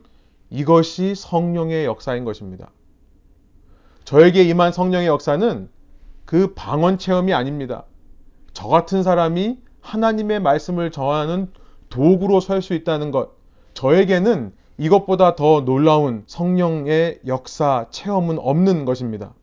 이것이 0.51 1.16
성령의 1.16 1.86
역사인 1.86 2.24
것입니다. 2.24 2.70
저에게 4.04 4.44
임한 4.44 4.74
성령의 4.74 5.08
역사는 5.08 5.70
그 6.25 6.54
방언 6.54 7.00
체험이 7.00 7.34
아닙니다. 7.34 7.86
저 8.54 8.68
같은 8.68 9.01
사람이 9.01 9.58
하나님의 9.82 10.40
말씀을 10.40 10.92
전하는 10.92 11.50
도구로 11.91 12.39
설 12.39 12.63
수 12.63 12.74
있다는 12.74 13.12
것. 13.12 13.29
저에게는 13.75 14.53
이것보다 14.79 15.36
더 15.36 15.63
놀라운 15.63 16.24
성령의 16.25 17.19
역사 17.27 17.86
체험은 17.91 18.39
없는 18.39 18.86
것입니다. 18.86 19.36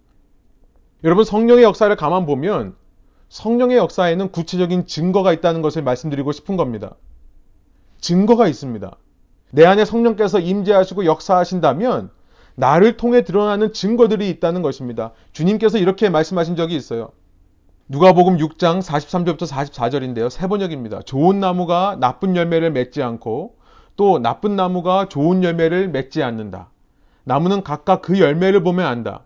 여러분, 1.04 1.24
성령의 1.24 1.62
역사를 1.62 1.94
가만 1.94 2.26
보면 2.26 2.74
성령의 3.28 3.76
역사에는 3.76 4.32
구체적인 4.32 4.86
증거가 4.86 5.32
있다는 5.32 5.62
것을 5.62 5.82
말씀드리고 5.82 6.32
싶은 6.32 6.56
겁니다. 6.56 6.96
증거가 8.00 8.48
있습니다. 8.48 8.96
내 9.52 9.64
안에 9.64 9.84
성령께서 9.84 10.40
임재하시고 10.40 11.04
역사하신다면 11.04 12.10
나를 12.56 12.96
통해 12.96 13.22
드러나는 13.22 13.72
증거들이 13.72 14.28
있다는 14.30 14.62
것입니다. 14.62 15.12
주님께서 15.32 15.78
이렇게 15.78 16.08
말씀하신 16.08 16.56
적이 16.56 16.74
있어요. 16.74 17.12
누가복음 17.90 18.36
6장 18.36 18.82
43절부터 18.82 19.48
44절인데요. 19.48 20.28
세 20.28 20.46
번역입니다. 20.46 21.00
좋은 21.02 21.40
나무가 21.40 21.96
나쁜 21.98 22.36
열매를 22.36 22.70
맺지 22.70 23.02
않고 23.02 23.56
또 23.96 24.18
나쁜 24.18 24.56
나무가 24.56 25.08
좋은 25.08 25.42
열매를 25.42 25.88
맺지 25.88 26.22
않는다. 26.22 26.68
나무는 27.24 27.62
각각 27.62 28.02
그 28.02 28.20
열매를 28.20 28.62
보면 28.62 28.84
안다. 28.84 29.24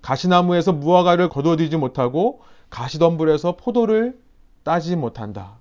가시나무에서 0.00 0.72
무화과를 0.72 1.28
거두어들이지 1.28 1.76
못하고 1.76 2.42
가시덤불에서 2.70 3.56
포도를 3.56 4.16
따지 4.62 4.94
못한다. 4.94 5.58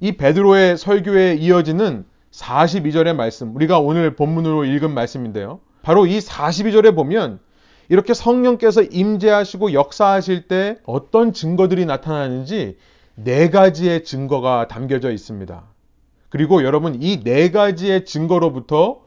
이 0.00 0.12
베드로의 0.18 0.76
설교에 0.76 1.36
이어지는 1.36 2.04
42절의 2.30 3.14
말씀, 3.14 3.56
우리가 3.56 3.78
오늘 3.78 4.16
본문으로 4.16 4.66
읽은 4.66 4.92
말씀인데요. 4.92 5.60
바로 5.80 6.04
이 6.04 6.18
42절에 6.18 6.94
보면 6.94 7.38
이렇게 7.88 8.14
성령께서 8.14 8.82
임재하시고 8.82 9.72
역사하실 9.72 10.48
때 10.48 10.78
어떤 10.86 11.32
증거들이 11.32 11.86
나타나는지 11.86 12.76
네 13.14 13.50
가지의 13.50 14.04
증거가 14.04 14.66
담겨져 14.68 15.10
있습니다. 15.12 15.62
그리고 16.30 16.64
여러분 16.64 17.00
이 17.00 17.22
네 17.22 17.50
가지의 17.50 18.04
증거로부터 18.06 19.02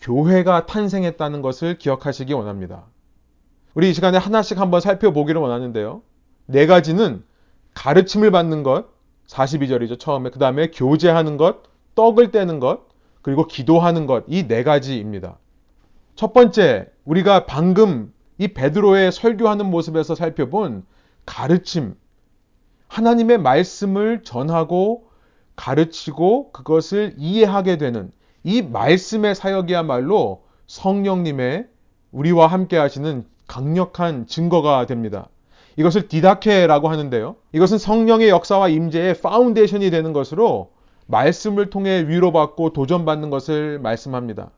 교회가 0.00 0.66
탄생했다는 0.66 1.42
것을 1.42 1.78
기억하시기 1.78 2.32
원합니다. 2.32 2.84
우리 3.74 3.90
이 3.90 3.94
시간에 3.94 4.18
하나씩 4.18 4.58
한번 4.58 4.80
살펴보기를 4.80 5.40
원하는데요. 5.40 6.02
네 6.46 6.66
가지는 6.66 7.22
가르침을 7.74 8.30
받는 8.30 8.62
것, 8.62 8.86
42절이죠, 9.28 9.98
처음에. 9.98 10.30
그 10.30 10.38
다음에 10.38 10.70
교제하는 10.70 11.36
것, 11.36 11.62
떡을 11.94 12.30
떼는 12.32 12.58
것, 12.60 12.88
그리고 13.22 13.46
기도하는 13.46 14.06
것, 14.06 14.24
이 14.28 14.46
네 14.48 14.62
가지입니다. 14.64 15.38
첫 16.16 16.32
번째, 16.32 16.88
우리가 17.10 17.44
방금 17.46 18.12
이 18.38 18.46
베드로의 18.46 19.10
설교하는 19.10 19.66
모습에서 19.66 20.14
살펴본 20.14 20.84
가르침, 21.26 21.96
하나님의 22.86 23.38
말씀을 23.38 24.22
전하고 24.22 25.10
가르치고 25.56 26.52
그것을 26.52 27.14
이해하게 27.18 27.78
되는 27.78 28.12
이 28.44 28.62
말씀의 28.62 29.34
사역이야말로 29.34 30.44
성령님의 30.68 31.66
우리와 32.12 32.46
함께 32.46 32.76
하시는 32.76 33.24
강력한 33.48 34.28
증거가 34.28 34.86
됩니다. 34.86 35.28
이것을 35.76 36.06
디다케라고 36.06 36.90
하는데요. 36.90 37.34
이것은 37.50 37.78
성령의 37.78 38.28
역사와 38.28 38.68
임재의 38.68 39.20
foundation이 39.20 39.90
되는 39.90 40.12
것으로 40.12 40.70
말씀을 41.08 41.70
통해 41.70 42.06
위로받고 42.06 42.72
도전받는 42.72 43.30
것을 43.30 43.80
말씀합니다. 43.80 44.52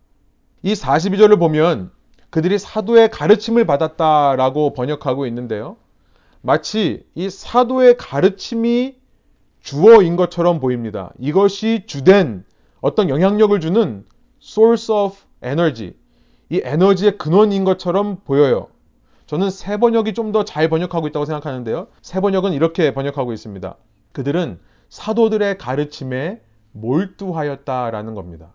이 0.63 0.75
42절을 0.75 1.39
보면 1.39 1.91
그들이 2.33 2.59
사도의 2.59 3.11
가르침을 3.11 3.67
받았다라고 3.67 4.73
번역하고 4.73 5.27
있는데요. 5.27 5.77
마치 6.41 7.05
이 7.15 7.29
사도의 7.29 7.99
가르침이 7.99 8.97
주어인 9.61 10.17
것처럼 10.17 10.59
보입니다. 10.59 11.13
이것이 11.19 11.85
주된 11.87 12.45
어떤 12.81 13.11
영향력을 13.11 13.61
주는 13.61 14.07
source 14.43 14.95
of 14.95 15.17
energy, 15.45 15.93
이 16.49 16.63
에너지의 16.65 17.19
근원인 17.19 17.65
것처럼 17.65 18.17
보여요. 18.25 18.69
저는 19.27 19.51
세 19.51 19.77
번역이 19.77 20.15
좀 20.15 20.33
더 20.33 20.43
잘 20.45 20.71
번역하고 20.71 21.09
있다고 21.09 21.27
생각하는데요. 21.27 21.89
세 22.01 22.21
번역은 22.23 22.55
이렇게 22.55 22.95
번역하고 22.95 23.35
있습니다. 23.35 23.77
그들은 24.13 24.59
사도들의 24.89 25.59
가르침에 25.59 26.41
몰두하였다라는 26.73 28.15
겁니다. 28.15 28.55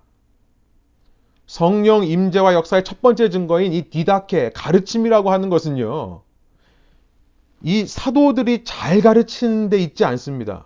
성령 1.47 2.03
임재와 2.05 2.53
역사의 2.53 2.83
첫 2.83 3.01
번째 3.01 3.29
증거인 3.29 3.71
이 3.73 3.83
디다케 3.83 4.51
가르침이라고 4.53 5.31
하는 5.31 5.49
것은요. 5.49 6.21
이 7.63 7.85
사도들이 7.85 8.65
잘 8.65 9.01
가르치는 9.01 9.69
데 9.69 9.77
있지 9.77 10.03
않습니다. 10.03 10.65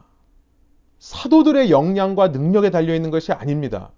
사도들의 0.98 1.72
역량과 1.72 2.30
능력에 2.30 2.72
달려 2.72 2.96
있는 2.96 3.12
것이 3.12 3.32
아닙니다. 3.32 3.91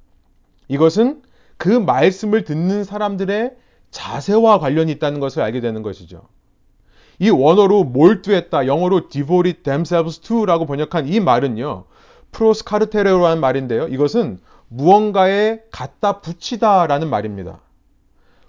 이것은 0.67 1.23
그 1.57 1.69
말씀을 1.69 2.43
듣는 2.43 2.83
사람들의 2.83 3.55
자세와 3.91 4.59
관련이 4.59 4.91
있다는 4.93 5.19
것을 5.19 5.41
알게 5.41 5.61
되는 5.61 5.81
것이죠. 5.83 6.23
이 7.19 7.29
원어로 7.29 7.83
몰두했다, 7.85 8.67
영어로 8.67 9.07
devoted 9.07 9.63
themselves 9.63 10.19
to라고 10.19 10.65
번역한 10.65 11.07
이 11.07 11.19
말은요, 11.19 11.85
프로스카르테레로라는 12.31 13.39
말인데요. 13.39 13.87
이것은 13.87 14.39
무언가에 14.75 15.61
갖다 15.71 16.21
붙이다 16.21 16.87
라는 16.87 17.09
말입니다. 17.09 17.59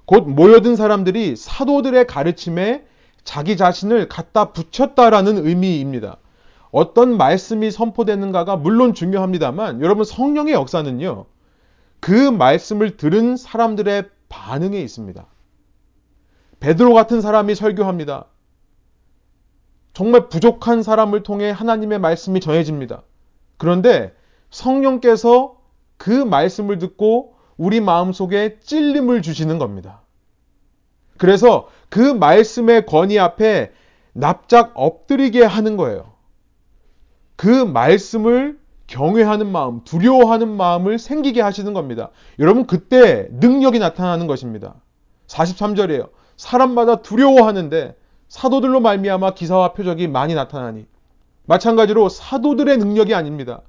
곧 0.06 0.28
모여든 0.28 0.76
사람들이 0.76 1.36
사도들의 1.36 2.06
가르침에 2.06 2.84
자기 3.24 3.56
자신을 3.56 4.08
갖다 4.08 4.52
붙였다라는 4.52 5.46
의미입니다. 5.46 6.18
어떤 6.70 7.16
말씀이 7.16 7.70
선포되는가가 7.70 8.56
물론 8.56 8.94
중요합니다만 8.94 9.80
여러분 9.80 10.04
성령의 10.04 10.54
역사는요. 10.54 11.26
그 12.00 12.10
말씀을 12.10 12.96
들은 12.96 13.36
사람들의 13.36 14.04
반응에 14.28 14.80
있습니다. 14.80 15.26
베드로 16.60 16.94
같은 16.94 17.20
사람이 17.20 17.54
설교합니다. 17.54 18.26
정말 19.92 20.28
부족한 20.28 20.82
사람을 20.82 21.22
통해 21.22 21.50
하나님의 21.50 22.00
말씀이 22.00 22.40
전해집니다. 22.40 23.02
그런데 23.58 24.12
성령께서 24.50 25.53
그 26.04 26.10
말씀을 26.10 26.78
듣고 26.78 27.32
우리 27.56 27.80
마음속에 27.80 28.58
찔림을 28.60 29.22
주시는 29.22 29.58
겁니다. 29.58 30.02
그래서 31.16 31.70
그 31.88 31.98
말씀의 31.98 32.84
권위 32.84 33.18
앞에 33.18 33.72
납작 34.12 34.72
엎드리게 34.74 35.42
하는 35.42 35.78
거예요. 35.78 36.12
그 37.36 37.48
말씀을 37.48 38.58
경외하는 38.86 39.50
마음, 39.50 39.82
두려워하는 39.84 40.54
마음을 40.54 40.98
생기게 40.98 41.40
하시는 41.40 41.72
겁니다. 41.72 42.10
여러분, 42.38 42.66
그때 42.66 43.28
능력이 43.30 43.78
나타나는 43.78 44.26
것입니다. 44.26 44.74
43절이에요. 45.28 46.10
사람마다 46.36 46.96
두려워하는데 47.00 47.96
사도들로 48.28 48.80
말미암아 48.80 49.32
기사와 49.32 49.72
표적이 49.72 50.08
많이 50.08 50.34
나타나니 50.34 50.84
마찬가지로 51.46 52.10
사도들의 52.10 52.76
능력이 52.76 53.14
아닙니다. 53.14 53.62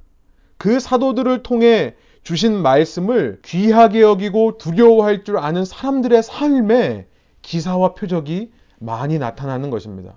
그 0.58 0.82
사도들을 0.82 1.41
통해 1.41 1.95
주신 2.25 2.61
말씀을 2.63 3.39
귀하게 3.45 4.01
여기고 4.01 4.57
두려워할 4.57 5.23
줄 5.23 5.38
아는 5.38 5.63
사람들의 5.63 6.23
삶에 6.23 7.07
기사와 7.43 7.93
표적이 7.93 8.51
많이 8.79 9.19
나타나는 9.19 9.69
것입니다. 9.69 10.15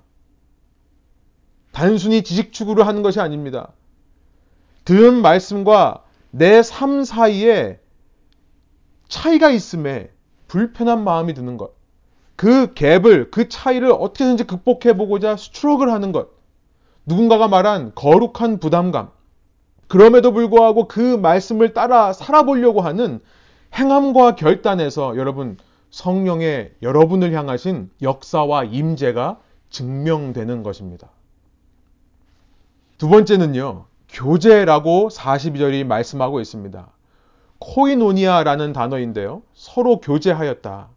단순히 1.71 2.23
지식 2.23 2.55
추구를 2.55 2.87
하는 2.87 3.03
것이 3.03 3.21
아닙니다. 3.21 3.75
들은 4.87 5.21
말씀과 5.21 6.03
내 6.31 6.62
삶 6.62 7.05
사이에 7.05 7.79
차이가 9.09 9.51
있음에 9.51 10.11
불편한 10.47 11.05
마음이 11.05 11.35
드는 11.35 11.59
것. 11.59 11.75
그 12.37 12.73
갭을, 12.73 13.31
그 13.31 13.51
차이를 13.51 13.92
어떻게든지 13.92 14.44
극복해 14.44 14.97
보고자 14.97 15.37
스트로크를 15.37 15.92
하는 15.92 16.12
것. 16.12 16.31
누군가가 17.05 17.49
말한 17.49 17.92
거룩한 17.94 18.61
부담감. 18.61 19.11
그럼에도 19.88 20.33
불구하고 20.33 20.87
그 20.87 21.01
말씀을 21.16 21.74
따라 21.74 22.12
살아보려고 22.12 22.81
하는 22.81 23.20
행함과 23.74 24.37
결단에서 24.37 25.16
여러분 25.16 25.57
성령의 25.90 26.72
여러분을 26.83 27.33
향하신 27.33 27.90
역사와 28.03 28.64
임재가 28.64 29.38
증명되는 29.70 30.62
것입니다. 30.62 31.09
두 32.98 33.09
번째는요. 33.09 33.87
교제라고 34.09 35.09
42절이 35.09 35.85
말씀하고 35.85 36.40
있습니다. 36.40 36.88
코이노니아라는 37.59 38.72
단어인데요. 38.72 39.42
서로 39.55 40.01
교제하였다. 40.01 40.88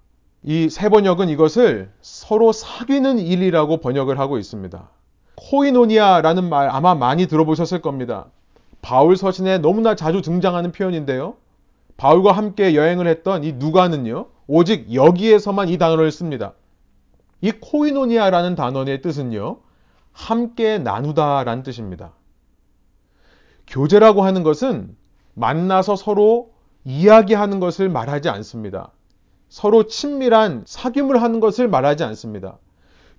이 0.43 0.69
세 0.69 0.89
번역은 0.89 1.29
이것을 1.29 1.91
서로 2.01 2.51
사귀는 2.51 3.19
일이라고 3.19 3.77
번역을 3.77 4.17
하고 4.19 4.37
있습니다. 4.39 4.89
코이노니아라는 5.35 6.49
말 6.49 6.69
아마 6.69 6.95
많이 6.95 7.27
들어보셨을 7.27 7.81
겁니다. 7.81 8.27
바울 8.81 9.15
서신에 9.15 9.59
너무나 9.59 9.95
자주 9.95 10.21
등장하는 10.21 10.71
표현인데요. 10.71 11.35
바울과 11.97 12.31
함께 12.31 12.75
여행을 12.75 13.07
했던 13.07 13.43
이 13.43 13.53
누가는요, 13.53 14.27
오직 14.47 14.93
여기에서만 14.93 15.69
이 15.69 15.77
단어를 15.77 16.11
씁니다. 16.11 16.53
이 17.41 17.51
코이노니아라는 17.51 18.55
단어의 18.55 19.01
뜻은요, 19.01 19.59
함께 20.11 20.77
나누다라는 20.77 21.63
뜻입니다. 21.63 22.13
교제라고 23.67 24.23
하는 24.23 24.43
것은 24.43 24.95
만나서 25.33 25.95
서로 25.95 26.51
이야기하는 26.83 27.59
것을 27.59 27.89
말하지 27.89 28.29
않습니다. 28.29 28.91
서로 29.47 29.87
친밀한 29.87 30.63
사귐을 30.65 31.17
하는 31.19 31.39
것을 31.39 31.67
말하지 31.67 32.03
않습니다. 32.03 32.57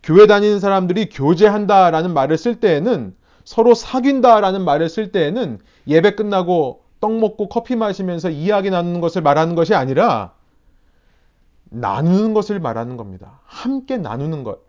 교회 0.03 0.27
다니는 0.27 0.59
사람들이 0.59 1.09
교제한다라는 1.09 2.13
말을 2.13 2.37
쓸 2.37 2.59
때에는 2.59 3.15
서로 3.45 3.75
사귄다라는 3.75 4.65
말을 4.65 4.89
쓸 4.89 5.13
때에는 5.13 5.59
예배 5.87 6.15
끝나고 6.15 6.83
떡 7.01 7.19
먹고 7.19 7.49
커피 7.49 7.77
마시면서 7.77 8.31
이야기 8.31 8.71
나누는 8.71 9.01
것을 9.01 9.23
말하는 9.23 9.55
것이 9.55 9.75
아니라 9.75 10.33
나누는 11.71 12.35
것을 12.35 12.61
말하는 12.61 12.97
겁니다. 12.97 13.41
함께 13.45 13.97
나누는 13.97 14.45
것. 14.45 14.61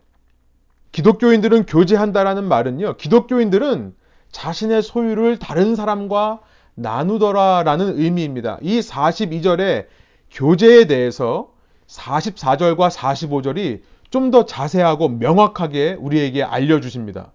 기독교인들은 0.92 1.66
교제한다라는 1.66 2.44
말은요. 2.44 2.96
기독교인들은 2.96 3.94
자신의 4.32 4.82
소유를 4.82 5.38
다른 5.38 5.76
사람과 5.76 6.40
나누더라라는 6.74 7.98
의미입니다. 7.98 8.58
이 8.62 8.80
42절에 8.80 9.86
교제에 10.30 10.86
대해서 10.86 11.52
44절과 11.86 12.90
45절이 12.90 13.82
좀 14.10 14.30
더 14.30 14.46
자세하고 14.46 15.08
명확하게 15.08 15.94
우리에게 15.94 16.44
알려주십니다. 16.44 17.32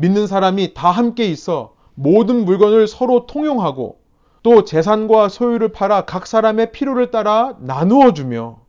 믿는 0.00 0.26
사람이 0.26 0.74
다 0.74 0.90
함께 0.90 1.26
있어 1.26 1.74
모든 1.94 2.44
물건을 2.44 2.88
서로 2.88 3.26
통용하고 3.26 4.00
또 4.42 4.64
재산과 4.64 5.28
소유를 5.28 5.72
팔아 5.72 6.06
각 6.06 6.26
사람의 6.26 6.72
필요를 6.72 7.10
따라 7.10 7.56
나누어 7.60 8.12
주며 8.14 8.60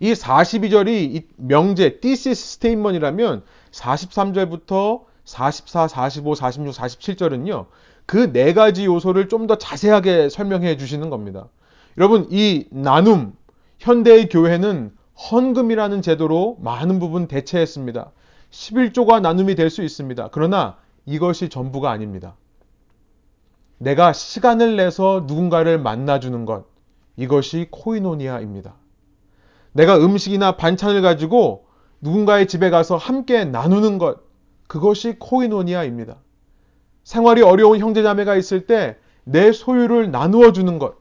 이 0.00 0.12
42절이 0.14 1.24
명제, 1.36 2.00
thesis 2.00 2.30
statement이라면 2.54 3.44
43절부터 3.70 5.02
44, 5.24 5.86
45, 5.86 6.34
46, 6.34 6.74
47절은요. 6.74 7.66
그 8.06 8.32
네 8.32 8.52
가지 8.52 8.86
요소를 8.86 9.28
좀 9.28 9.46
더 9.46 9.56
자세하게 9.58 10.28
설명해 10.28 10.76
주시는 10.76 11.08
겁니다. 11.08 11.48
여러분, 11.98 12.26
이 12.30 12.66
나눔, 12.70 13.34
현대의 13.78 14.28
교회는 14.28 14.90
헌금이라는 15.30 16.02
제도로 16.02 16.56
많은 16.60 16.98
부분 16.98 17.28
대체했습니다. 17.28 18.10
11조가 18.52 19.20
나눔이 19.20 19.54
될 19.54 19.70
수 19.70 19.82
있습니다. 19.82 20.28
그러나 20.30 20.76
이것이 21.06 21.48
전부가 21.48 21.90
아닙니다. 21.90 22.36
내가 23.78 24.12
시간을 24.12 24.76
내서 24.76 25.24
누군가를 25.26 25.78
만나주는 25.78 26.44
것, 26.44 26.66
이것이 27.16 27.66
코이노니아입니다. 27.70 28.74
내가 29.72 29.96
음식이나 29.98 30.56
반찬을 30.56 31.02
가지고 31.02 31.66
누군가의 32.00 32.46
집에 32.46 32.70
가서 32.70 32.96
함께 32.96 33.44
나누는 33.44 33.98
것, 33.98 34.20
그것이 34.68 35.16
코이노니아입니다. 35.18 36.16
생활이 37.04 37.42
어려운 37.42 37.80
형제자매가 37.80 38.36
있을 38.36 38.66
때 38.66 38.96
내 39.24 39.52
소유를 39.52 40.10
나누어 40.10 40.52
주는 40.52 40.78
것, 40.78 40.96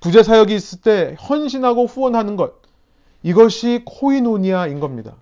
구제사역이 0.00 0.54
있을 0.54 0.80
때 0.80 1.16
헌신하고 1.28 1.86
후원하는 1.86 2.36
것, 2.36 2.54
이것이 3.22 3.82
코이노니아인 3.84 4.80
겁니다. 4.80 5.16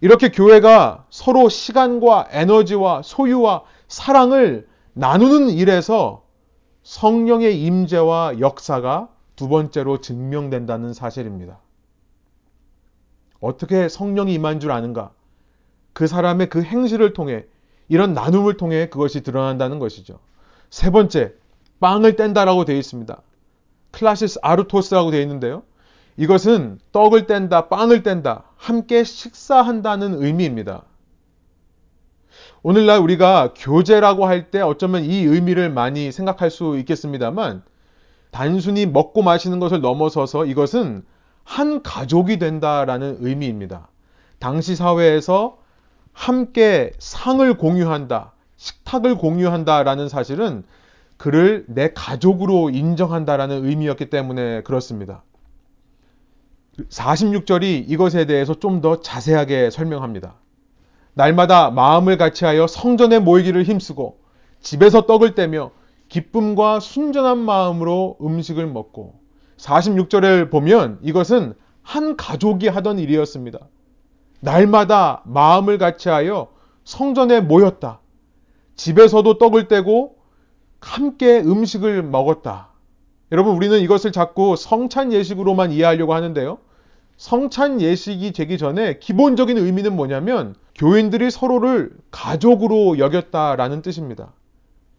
이렇게 0.00 0.30
교회가 0.30 1.06
서로 1.10 1.48
시간과 1.48 2.28
에너지와 2.30 3.02
소유와 3.02 3.64
사랑을 3.88 4.68
나누는 4.92 5.50
일에서 5.50 6.24
성령의 6.82 7.62
임재와 7.62 8.40
역사가 8.40 9.08
두 9.36 9.48
번째로 9.48 10.00
증명된다는 10.00 10.92
사실입니다. 10.92 11.58
어떻게 13.40 13.88
성령이 13.88 14.34
임한 14.34 14.60
줄 14.60 14.72
아는가? 14.72 15.12
그 15.92 16.06
사람의 16.06 16.48
그 16.48 16.62
행실을 16.62 17.12
통해 17.12 17.44
이런 17.88 18.12
나눔을 18.12 18.56
통해 18.56 18.88
그것이 18.88 19.22
드러난다는 19.22 19.78
것이죠. 19.78 20.18
세 20.70 20.90
번째, 20.90 21.34
빵을 21.80 22.16
뗀다라고 22.16 22.64
되어 22.64 22.76
있습니다. 22.76 23.20
클라시스 23.92 24.40
아르토스라고 24.42 25.10
되어 25.10 25.20
있는데요. 25.22 25.62
이것은 26.16 26.80
떡을 26.92 27.26
뗀다, 27.26 27.68
빵을 27.68 28.02
뗀다, 28.02 28.44
함께 28.58 29.04
식사한다는 29.04 30.22
의미입니다. 30.22 30.82
오늘날 32.62 32.98
우리가 32.98 33.54
교제라고 33.56 34.26
할 34.26 34.50
때 34.50 34.60
어쩌면 34.60 35.04
이 35.04 35.22
의미를 35.22 35.70
많이 35.70 36.12
생각할 36.12 36.50
수 36.50 36.76
있겠습니다만, 36.78 37.62
단순히 38.30 38.84
먹고 38.84 39.22
마시는 39.22 39.60
것을 39.60 39.80
넘어서서 39.80 40.44
이것은 40.44 41.04
한 41.44 41.82
가족이 41.82 42.38
된다라는 42.38 43.18
의미입니다. 43.20 43.88
당시 44.38 44.76
사회에서 44.76 45.58
함께 46.12 46.92
상을 46.98 47.56
공유한다, 47.56 48.32
식탁을 48.56 49.16
공유한다라는 49.16 50.08
사실은 50.08 50.64
그를 51.16 51.64
내 51.68 51.92
가족으로 51.94 52.70
인정한다라는 52.70 53.64
의미였기 53.64 54.10
때문에 54.10 54.62
그렇습니다. 54.62 55.22
46절이 56.90 57.84
이것에 57.88 58.24
대해서 58.26 58.54
좀 58.54 58.80
더 58.80 59.00
자세하게 59.00 59.70
설명합니다. 59.70 60.36
날마다 61.14 61.70
마음을 61.70 62.16
같이하여 62.16 62.68
성전에 62.68 63.18
모이기를 63.18 63.64
힘쓰고 63.64 64.20
집에서 64.60 65.02
떡을 65.06 65.34
떼며 65.34 65.72
기쁨과 66.08 66.78
순전한 66.78 67.38
마음으로 67.38 68.16
음식을 68.22 68.66
먹고 68.68 69.18
46절을 69.56 70.50
보면 70.50 71.00
이것은 71.02 71.54
한 71.82 72.16
가족이 72.16 72.68
하던 72.68 73.00
일이었습니다. 73.00 73.58
날마다 74.40 75.22
마음을 75.24 75.78
같이하여 75.78 76.48
성전에 76.84 77.40
모였다. 77.40 78.00
집에서도 78.76 79.38
떡을 79.38 79.66
떼고 79.66 80.16
함께 80.80 81.40
음식을 81.40 82.04
먹었다. 82.04 82.68
여러분, 83.32 83.56
우리는 83.56 83.80
이것을 83.80 84.12
자꾸 84.12 84.54
성찬 84.56 85.12
예식으로만 85.12 85.72
이해하려고 85.72 86.14
하는데요. 86.14 86.58
성찬 87.18 87.80
예식이 87.80 88.32
되기 88.32 88.58
전에 88.58 89.00
기본적인 89.00 89.58
의미는 89.58 89.96
뭐냐면 89.96 90.54
교인들이 90.76 91.32
서로를 91.32 91.90
가족으로 92.12 92.98
여겼다라는 93.00 93.82
뜻입니다. 93.82 94.32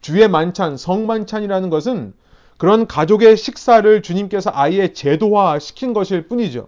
주의 0.01 0.27
만찬, 0.27 0.75
성만찬이라는 0.75 1.69
것은 1.69 2.13
그런 2.58 2.88
가족의 2.88 3.38
식사를 3.38 4.01
주님께서 4.01 4.51
아예 4.53 4.91
제도화 4.91 5.60
시킨 5.60 5.93
것일 5.93 6.27
뿐이죠. 6.27 6.67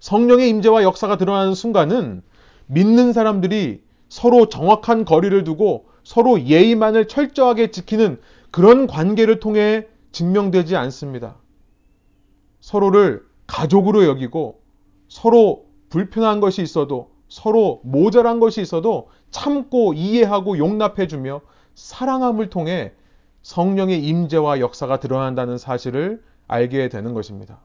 성령의 0.00 0.48
임재와 0.48 0.82
역사가 0.82 1.16
드러나는 1.16 1.54
순간은 1.54 2.22
믿는 2.66 3.12
사람들이 3.12 3.82
서로 4.08 4.48
정확한 4.48 5.04
거리를 5.04 5.44
두고 5.44 5.86
서로 6.02 6.40
예의만을 6.40 7.06
철저하게 7.06 7.70
지키는 7.70 8.20
그런 8.50 8.88
관계를 8.88 9.38
통해 9.38 9.86
증명되지 10.10 10.74
않습니다. 10.74 11.36
서로를 12.58 13.29
가족으로 13.50 14.04
여기고 14.04 14.60
서로 15.08 15.66
불편한 15.88 16.40
것이 16.40 16.62
있어도 16.62 17.10
서로 17.28 17.80
모자란 17.82 18.38
것이 18.38 18.60
있어도 18.60 19.10
참고 19.32 19.92
이해하고 19.92 20.56
용납해주며 20.56 21.40
사랑함을 21.74 22.48
통해 22.50 22.92
성령의 23.42 24.04
임재와 24.04 24.60
역사가 24.60 25.00
드러난다는 25.00 25.58
사실을 25.58 26.22
알게 26.46 26.88
되는 26.88 27.12
것입니다. 27.12 27.58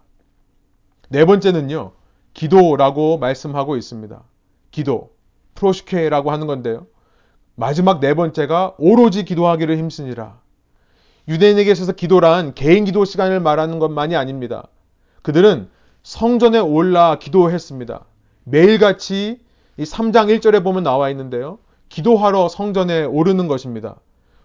네 1.09 1.23
번째는요, 1.25 1.91
기도라고 2.33 3.19
말씀하고 3.19 3.77
있습니다. 3.77 4.23
기도, 4.71 5.11
프로시케라고 5.53 6.31
하는 6.31 6.47
건데요. 6.47 6.87
마지막 7.55 7.99
네 7.99 8.13
번째가 8.15 8.75
오로지 8.79 9.23
기도하기를 9.23 9.77
힘쓰니라. 9.77 10.39
유대인에게 11.27 11.71
있어서 11.71 11.91
기도란 11.91 12.53
개인 12.53 12.85
기도 12.85 13.05
시간을 13.05 13.39
말하는 13.39 13.79
것만이 13.79 14.15
아닙니다. 14.15 14.67
그들은 15.21 15.69
성전에 16.05 16.59
올라 16.59 17.17
기도했습니다. 17.17 18.05
매일같이 18.43 19.39
이 19.77 19.83
3장 19.83 20.27
1절에 20.37 20.63
보면 20.63 20.83
나와 20.83 21.09
있는데요. 21.09 21.57
기도하러 21.89 22.47
성전에 22.47 23.05
오르는 23.05 23.47
것입니다. 23.47 23.95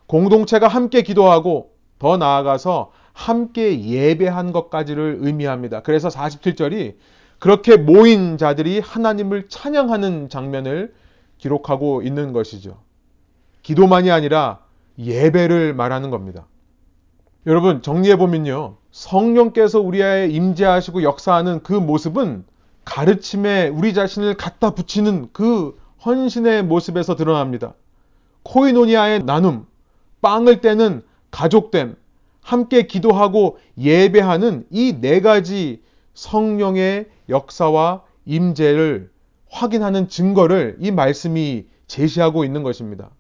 공동체가 0.06 0.68
함께 0.68 1.02
기도하고 1.02 1.74
더 1.98 2.16
나아가서 2.16 2.92
함께 3.12 3.78
예배한 3.84 4.52
것까지를 4.52 5.18
의미합니다. 5.20 5.82
그래서 5.82 6.08
47절이 6.08 6.94
그렇게 7.38 7.76
모인 7.76 8.38
자들이 8.38 8.80
하나님을 8.80 9.50
찬양하는 9.50 10.30
장면을 10.30 10.94
기록하고 11.36 12.00
있는 12.00 12.32
것이죠. 12.32 12.78
기도만이 13.62 14.10
아니라 14.10 14.60
예배를 14.98 15.74
말하는 15.74 16.08
겁니다. 16.08 16.46
여러분, 17.46 17.80
정리해보면요. 17.82 18.76
성령께서 18.90 19.80
우리에 19.80 20.28
임재하시고 20.30 21.02
역사하는 21.02 21.62
그 21.62 21.72
모습은 21.72 22.44
가르침에 22.84 23.68
우리 23.68 23.94
자신을 23.94 24.34
갖다 24.34 24.70
붙이는 24.74 25.28
그 25.32 25.78
헌신의 26.04 26.64
모습에서 26.64 27.16
드러납니다. 27.16 27.74
코이노니아의 28.42 29.24
나눔, 29.24 29.66
빵을 30.20 30.60
떼는 30.60 31.02
가족됨, 31.30 31.96
함께 32.42 32.86
기도하고 32.86 33.58
예배하는 33.78 34.66
이 34.70 34.94
네 35.00 35.20
가지 35.20 35.82
성령의 36.14 37.08
역사와 37.28 38.02
임재를 38.26 39.10
확인하는 39.48 40.08
증거를 40.08 40.76
이 40.80 40.90
말씀이 40.90 41.66
제시하고 41.86 42.44
있는 42.44 42.62
것입니다. 42.62 43.10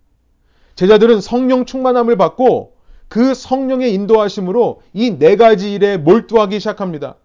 제자들은 0.74 1.20
성령 1.20 1.64
충만함을 1.64 2.16
받고 2.16 2.74
그 3.10 3.34
성령의 3.34 3.92
인도하심으로 3.92 4.82
이 4.94 5.18
네 5.18 5.36
가지 5.36 5.74
일에 5.74 5.96
몰두하기 5.98 6.58
시작합니다. 6.60 7.16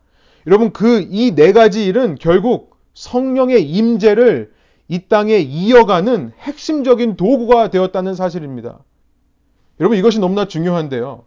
여러분 0.48 0.74
그 0.74 1.08
이 1.10 1.32
네 1.36 1.54
가지 1.54 1.86
일은 1.86 2.16
결국 2.20 2.76
성령의 2.96 3.64
임재를 3.70 4.52
이 4.88 5.00
땅에 5.08 5.38
이어가는 5.38 6.32
핵심적인 6.40 7.16
도구가 7.18 7.70
되었다는 7.70 8.16
사실입니다. 8.16 8.80
여러분 9.80 9.98
이것이 9.98 10.20
너무나 10.20 10.46
중요한데요. 10.46 11.24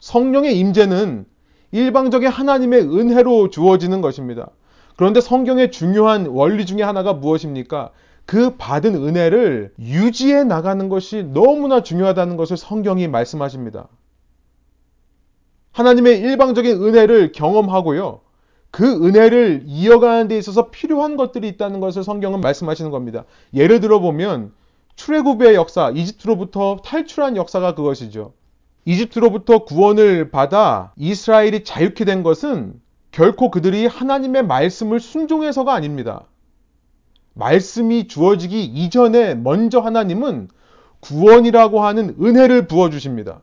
성령의 0.00 0.58
임재는 0.58 1.24
일방적인 1.72 2.28
하나님의 2.28 2.80
은혜로 2.82 3.48
주어지는 3.50 4.00
것입니다. 4.02 4.50
그런데 4.96 5.20
성경의 5.22 5.70
중요한 5.70 6.26
원리 6.26 6.66
중에 6.66 6.82
하나가 6.82 7.14
무엇입니까? 7.14 7.90
그 8.26 8.56
받은 8.56 8.94
은혜를 8.94 9.74
유지해 9.78 10.44
나가는 10.44 10.88
것이 10.88 11.24
너무나 11.32 11.82
중요하다는 11.82 12.36
것을 12.36 12.56
성경이 12.56 13.08
말씀하십니다. 13.08 13.88
하나님의 15.72 16.20
일방적인 16.20 16.82
은혜를 16.82 17.32
경험하고요. 17.32 18.20
그 18.70 19.06
은혜를 19.06 19.64
이어가는 19.66 20.28
데 20.28 20.38
있어서 20.38 20.70
필요한 20.70 21.16
것들이 21.16 21.48
있다는 21.48 21.80
것을 21.80 22.02
성경은 22.02 22.40
말씀하시는 22.40 22.90
겁니다. 22.90 23.24
예를 23.52 23.80
들어 23.80 24.00
보면 24.00 24.52
출애굽의 24.96 25.54
역사, 25.54 25.90
이집트로부터 25.90 26.78
탈출한 26.84 27.36
역사가 27.36 27.74
그것이죠. 27.74 28.32
이집트로부터 28.84 29.64
구원을 29.64 30.30
받아 30.30 30.92
이스라엘이 30.96 31.64
자유케 31.64 32.04
된 32.04 32.22
것은 32.22 32.80
결코 33.10 33.50
그들이 33.50 33.86
하나님의 33.86 34.44
말씀을 34.44 35.00
순종해서가 35.00 35.72
아닙니다. 35.72 36.24
말씀이 37.34 38.08
주어지기 38.08 38.64
이전에 38.64 39.34
먼저 39.34 39.80
하나님은 39.80 40.48
구원이라고 41.00 41.84
하는 41.84 42.16
은혜를 42.20 42.66
부어주십니다. 42.66 43.40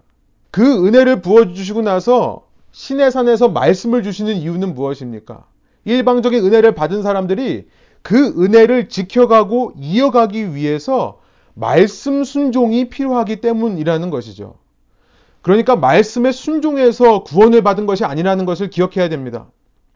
그 0.49 0.87
은혜를 0.87 1.21
부어주시고 1.21 1.81
나서 1.81 2.47
신의 2.71 3.11
산에서 3.11 3.49
말씀을 3.49 4.01
주시는 4.03 4.35
이유는 4.35 4.73
무엇입니까? 4.73 5.45
일방적인 5.85 6.43
은혜를 6.43 6.73
받은 6.73 7.03
사람들이 7.03 7.67
그 8.01 8.33
은혜를 8.41 8.89
지켜가고 8.89 9.73
이어가기 9.77 10.55
위해서 10.55 11.19
말씀 11.53 12.23
순종이 12.23 12.89
필요하기 12.89 13.41
때문이라는 13.41 14.09
것이죠. 14.09 14.55
그러니까 15.41 15.75
말씀에 15.75 16.31
순종해서 16.31 17.23
구원을 17.23 17.61
받은 17.61 17.85
것이 17.85 18.05
아니라는 18.05 18.45
것을 18.45 18.69
기억해야 18.69 19.09
됩니다. 19.09 19.47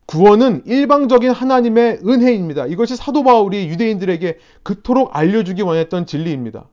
구원은 0.05 0.63
일방적인 0.65 1.31
하나님의 1.31 2.01
은혜입니다. 2.05 2.67
이것이 2.67 2.95
사도 2.95 3.23
바울이 3.23 3.67
유대인들에게 3.69 4.37
그토록 4.63 5.15
알려주기 5.15 5.61
원했던 5.63 6.05
진리입니다. 6.05 6.65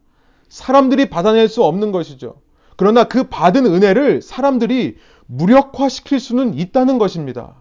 사람들이 0.48 1.08
받아낼 1.08 1.48
수 1.48 1.64
없는 1.64 1.92
것이죠. 1.92 2.36
그러나 2.76 3.04
그 3.04 3.24
받은 3.24 3.64
은혜를 3.64 4.20
사람들이 4.20 4.96
무력화시킬 5.26 6.20
수는 6.20 6.54
있다는 6.54 6.98
것입니다. 6.98 7.54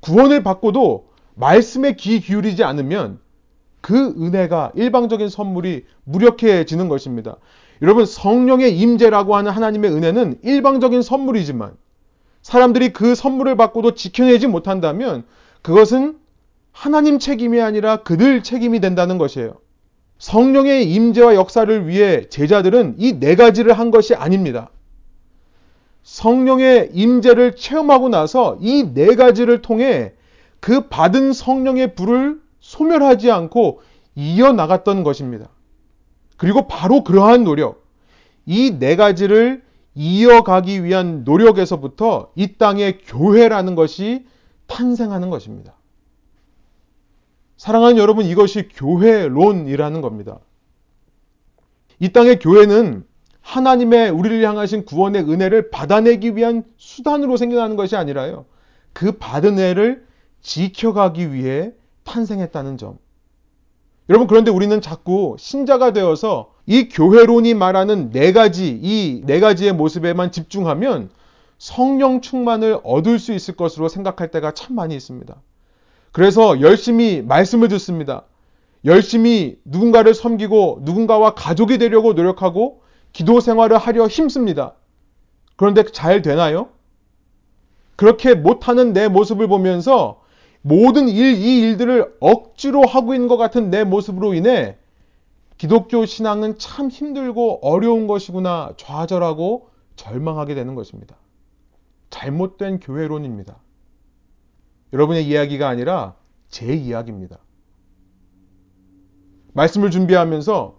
구원을 0.00 0.42
받고도 0.42 1.08
말씀에 1.34 1.94
귀 1.96 2.20
기울이지 2.20 2.62
않으면 2.62 3.18
그 3.80 4.14
은혜가 4.18 4.72
일방적인 4.74 5.28
선물이 5.28 5.84
무력해지는 6.04 6.88
것입니다. 6.88 7.36
여러분 7.82 8.04
성령의 8.04 8.78
임재라고 8.78 9.36
하는 9.36 9.50
하나님의 9.50 9.90
은혜는 9.90 10.40
일방적인 10.42 11.02
선물이지만 11.02 11.72
사람들이 12.42 12.92
그 12.92 13.14
선물을 13.14 13.56
받고도 13.56 13.94
지켜내지 13.94 14.46
못한다면 14.46 15.24
그것은 15.62 16.18
하나님 16.72 17.18
책임이 17.18 17.60
아니라 17.60 17.98
그들 17.98 18.42
책임이 18.42 18.80
된다는 18.80 19.18
것이에요. 19.18 19.56
성령의 20.18 20.90
임재와 20.92 21.34
역사를 21.34 21.86
위해 21.88 22.28
제자들은 22.28 22.96
이 22.98 23.18
네 23.18 23.34
가지를 23.36 23.72
한 23.72 23.90
것이 23.90 24.14
아닙니다. 24.14 24.70
성령의 26.02 26.90
임재를 26.92 27.56
체험하고 27.56 28.08
나서 28.08 28.58
이 28.60 28.84
네 28.94 29.14
가지를 29.16 29.62
통해 29.62 30.12
그 30.60 30.88
받은 30.88 31.32
성령의 31.32 31.94
불을 31.94 32.40
소멸하지 32.60 33.30
않고 33.30 33.80
이어나갔던 34.14 35.02
것입니다. 35.04 35.48
그리고 36.36 36.66
바로 36.68 37.04
그러한 37.04 37.44
노력, 37.44 37.86
이 38.46 38.78
네 38.78 38.96
가지를 38.96 39.62
이어가기 39.94 40.84
위한 40.84 41.24
노력에서부터 41.24 42.32
이 42.34 42.56
땅의 42.56 42.98
교회라는 43.04 43.74
것이 43.74 44.26
탄생하는 44.66 45.30
것입니다. 45.30 45.74
사랑하는 47.56 47.98
여러분, 47.98 48.24
이것이 48.24 48.68
교회론이라는 48.68 50.00
겁니다. 50.00 50.38
이 51.98 52.10
땅의 52.10 52.38
교회는 52.38 53.04
하나님의 53.42 54.10
우리를 54.10 54.42
향하신 54.42 54.84
구원의 54.84 55.22
은혜를 55.22 55.70
받아내기 55.70 56.36
위한 56.36 56.64
수단으로 56.76 57.36
생겨나는 57.36 57.76
것이 57.76 57.96
아니라요. 57.96 58.46
그 58.92 59.12
받은 59.12 59.58
은혜를 59.58 60.06
지켜가기 60.40 61.32
위해 61.32 61.72
탄생했다는 62.04 62.78
점. 62.78 62.98
여러분, 64.10 64.26
그런데 64.26 64.50
우리는 64.50 64.80
자꾸 64.80 65.36
신자가 65.38 65.92
되어서 65.92 66.50
이 66.66 66.88
교회론이 66.88 67.54
말하는 67.54 68.10
네 68.10 68.32
가지, 68.32 68.68
이 68.82 69.22
네 69.24 69.38
가지의 69.38 69.72
모습에만 69.72 70.32
집중하면 70.32 71.10
성령 71.58 72.20
충만을 72.20 72.80
얻을 72.82 73.20
수 73.20 73.32
있을 73.32 73.54
것으로 73.54 73.88
생각할 73.88 74.32
때가 74.32 74.52
참 74.52 74.74
많이 74.74 74.96
있습니다. 74.96 75.36
그래서 76.10 76.60
열심히 76.60 77.22
말씀을 77.22 77.68
듣습니다. 77.68 78.24
열심히 78.84 79.58
누군가를 79.64 80.12
섬기고 80.14 80.80
누군가와 80.82 81.34
가족이 81.34 81.78
되려고 81.78 82.14
노력하고 82.14 82.82
기도 83.12 83.38
생활을 83.38 83.78
하려 83.78 84.08
힘씁니다. 84.08 84.74
그런데 85.54 85.84
잘 85.84 86.20
되나요? 86.22 86.70
그렇게 87.94 88.34
못하는 88.34 88.92
내 88.92 89.06
모습을 89.06 89.46
보면서 89.46 90.19
모든 90.62 91.08
일, 91.08 91.34
이 91.34 91.60
일들을 91.60 92.16
억지로 92.20 92.84
하고 92.84 93.14
있는 93.14 93.28
것 93.28 93.36
같은 93.36 93.70
내 93.70 93.84
모습으로 93.84 94.34
인해 94.34 94.76
기독교 95.56 96.06
신앙은 96.06 96.58
참 96.58 96.88
힘들고 96.88 97.60
어려운 97.62 98.06
것이구나 98.06 98.74
좌절하고 98.76 99.68
절망하게 99.96 100.54
되는 100.54 100.74
것입니다. 100.74 101.16
잘못된 102.10 102.80
교회론입니다. 102.80 103.58
여러분의 104.92 105.26
이야기가 105.26 105.68
아니라 105.68 106.14
제 106.48 106.74
이야기입니다. 106.74 107.38
말씀을 109.52 109.90
준비하면서 109.90 110.78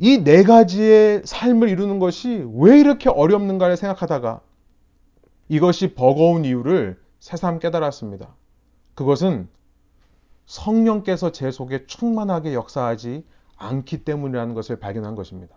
이 0.00 0.22
네 0.22 0.44
가지의 0.44 1.22
삶을 1.24 1.68
이루는 1.68 1.98
것이 1.98 2.46
왜 2.54 2.78
이렇게 2.78 3.08
어렵는가를 3.10 3.76
생각하다가 3.76 4.40
이것이 5.48 5.94
버거운 5.94 6.44
이유를 6.44 7.00
새삼 7.18 7.58
깨달았습니다. 7.58 8.36
그것은 8.98 9.46
성령께서 10.46 11.30
제 11.30 11.52
속에 11.52 11.86
충만하게 11.86 12.52
역사하지 12.52 13.22
않기 13.56 13.98
때문이라는 13.98 14.54
것을 14.54 14.80
발견한 14.80 15.14
것입니다. 15.14 15.54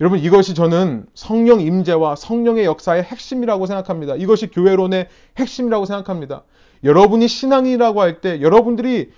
여러분 0.00 0.18
이것이 0.18 0.54
저는 0.54 1.06
성령 1.14 1.60
임재와 1.60 2.16
성령의 2.16 2.64
역사의 2.64 3.04
핵심이라고 3.04 3.66
생각합니다. 3.66 4.16
이것이 4.16 4.48
교회론의 4.48 5.06
핵심이라고 5.38 5.84
생각합니다. 5.84 6.42
여러분이 6.82 7.28
신앙이라고 7.28 8.00
할 8.00 8.20
때 8.20 8.40
여러분들이 8.40 9.12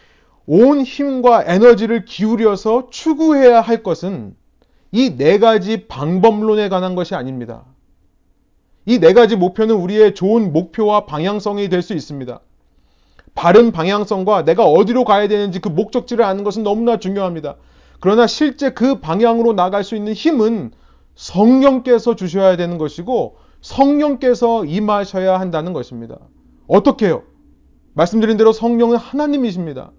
온 0.44 0.82
힘과 0.82 1.44
에너지를 1.46 2.04
기울여서 2.04 2.90
추구해야 2.90 3.62
할 3.62 3.82
것은 3.82 4.36
이 4.92 5.16
네 5.16 5.38
가지 5.38 5.86
방법론에 5.88 6.68
관한 6.68 6.94
것이 6.94 7.14
아닙니다. 7.14 7.64
이 8.84 8.98
네 8.98 9.14
가지 9.14 9.36
목표는 9.36 9.74
우리의 9.76 10.14
좋은 10.14 10.52
목표와 10.52 11.06
방향성이 11.06 11.70
될 11.70 11.80
수 11.80 11.94
있습니다. 11.94 12.40
바른 13.40 13.72
방향성과 13.72 14.44
내가 14.44 14.66
어디로 14.66 15.04
가야 15.04 15.26
되는지 15.26 15.60
그 15.60 15.70
목적지를 15.70 16.22
아는 16.26 16.44
것은 16.44 16.62
너무나 16.62 16.98
중요합니다. 16.98 17.56
그러나 17.98 18.26
실제 18.26 18.74
그 18.74 19.00
방향으로 19.00 19.54
나갈 19.54 19.82
수 19.82 19.96
있는 19.96 20.12
힘은 20.12 20.72
성령께서 21.14 22.16
주셔야 22.16 22.58
되는 22.58 22.76
것이고 22.76 23.38
성령께서 23.62 24.66
임하셔야 24.66 25.40
한다는 25.40 25.72
것입니다. 25.72 26.18
어떻게 26.66 27.06
해요? 27.06 27.22
말씀드린 27.94 28.36
대로 28.36 28.52
성령은 28.52 28.98
하나님이십니다. 28.98 29.92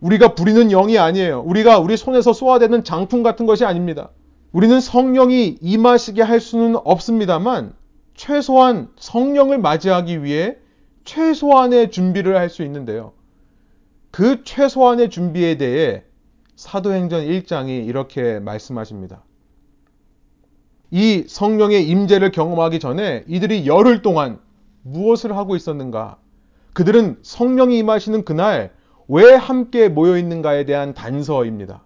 우리가 0.00 0.34
부리는 0.34 0.68
영이 0.68 0.98
아니에요. 0.98 1.42
우리가 1.44 1.80
우리 1.80 1.98
손에서 1.98 2.32
쏘아대는 2.32 2.82
장풍 2.82 3.22
같은 3.22 3.44
것이 3.44 3.66
아닙니다. 3.66 4.08
우리는 4.52 4.80
성령이 4.80 5.58
임하시게 5.60 6.22
할 6.22 6.40
수는 6.40 6.76
없습니다만 6.82 7.74
최소한 8.14 8.88
성령을 8.96 9.58
맞이하기 9.58 10.24
위해 10.24 10.56
최소한의 11.04 11.90
준비를 11.90 12.36
할 12.36 12.48
수 12.48 12.62
있는데요. 12.62 13.12
그 14.10 14.44
최소한의 14.44 15.10
준비에 15.10 15.56
대해 15.56 16.04
사도행전 16.56 17.24
1장이 17.24 17.86
이렇게 17.86 18.38
말씀하십니다. 18.40 19.24
이 20.90 21.24
성령의 21.26 21.88
임재를 21.88 22.30
경험하기 22.30 22.78
전에 22.78 23.24
이들이 23.26 23.66
열흘 23.66 24.02
동안 24.02 24.38
무엇을 24.82 25.36
하고 25.36 25.56
있었는가? 25.56 26.18
그들은 26.74 27.18
성령이 27.22 27.78
임하시는 27.78 28.24
그날 28.24 28.72
왜 29.08 29.32
함께 29.34 29.88
모여 29.88 30.18
있는가에 30.18 30.64
대한 30.64 30.92
단서입니다. 30.94 31.82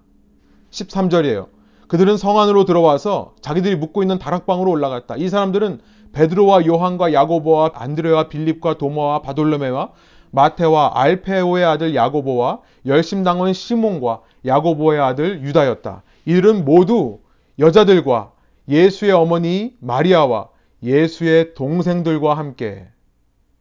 13절이에요. 0.71 1.49
그들은 1.89 2.17
성 2.17 2.39
안으로 2.39 2.65
들어와서 2.65 3.35
자기들이 3.41 3.77
묵고 3.77 4.03
있는 4.03 4.19
다락방으로 4.19 4.71
올라갔다. 4.71 5.17
이 5.17 5.29
사람들은 5.29 5.81
베드로와 6.13 6.67
요한과 6.67 7.13
야고보와 7.13 7.73
안드레와 7.75 8.29
빌립과 8.29 8.79
도마와 8.79 9.23
바돌로메와 9.23 9.93
마테와 10.31 10.93
알페오의 10.95 11.65
아들 11.65 11.95
야고보와 11.95 12.61
열심당원 12.87 13.53
시몬과 13.53 14.23
야고보의 14.45 15.01
아들 15.01 15.43
유다였다. 15.43 16.03
이들은 16.25 16.65
모두 16.65 17.21
여자들과 17.59 18.33
예수의 18.69 19.13
어머니 19.13 19.77
마리아와 19.81 20.49
예수의 20.83 21.55
동생들과 21.55 22.35
함께 22.35 22.89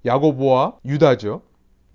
야고보와 0.06 0.78
유다죠. 0.86 1.42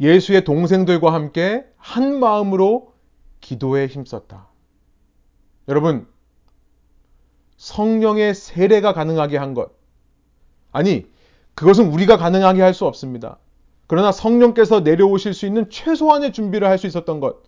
예수의 0.01 0.45
동생들과 0.45 1.13
함께 1.13 1.65
한 1.77 2.19
마음으로 2.19 2.93
기도에 3.41 3.87
힘썼다. 3.87 4.49
여러분, 5.69 6.07
성령의 7.61 8.35
세례가 8.35 8.95
가능하게 8.95 9.37
한 9.37 9.53
것. 9.53 9.71
아니, 10.73 11.05
그것은 11.55 11.93
우리가 11.93 12.17
가능하게 12.17 12.63
할 12.63 12.73
수 12.73 12.87
없습니다. 12.87 13.37
그러나 13.87 14.13
성령께서 14.13 14.81
내려오실 14.81 15.35
수 15.35 15.45
있는 15.45 15.69
최소한의 15.69 16.33
준비를 16.33 16.67
할 16.67 16.79
수 16.79 16.87
있었던 16.87 17.21
것. 17.21 17.43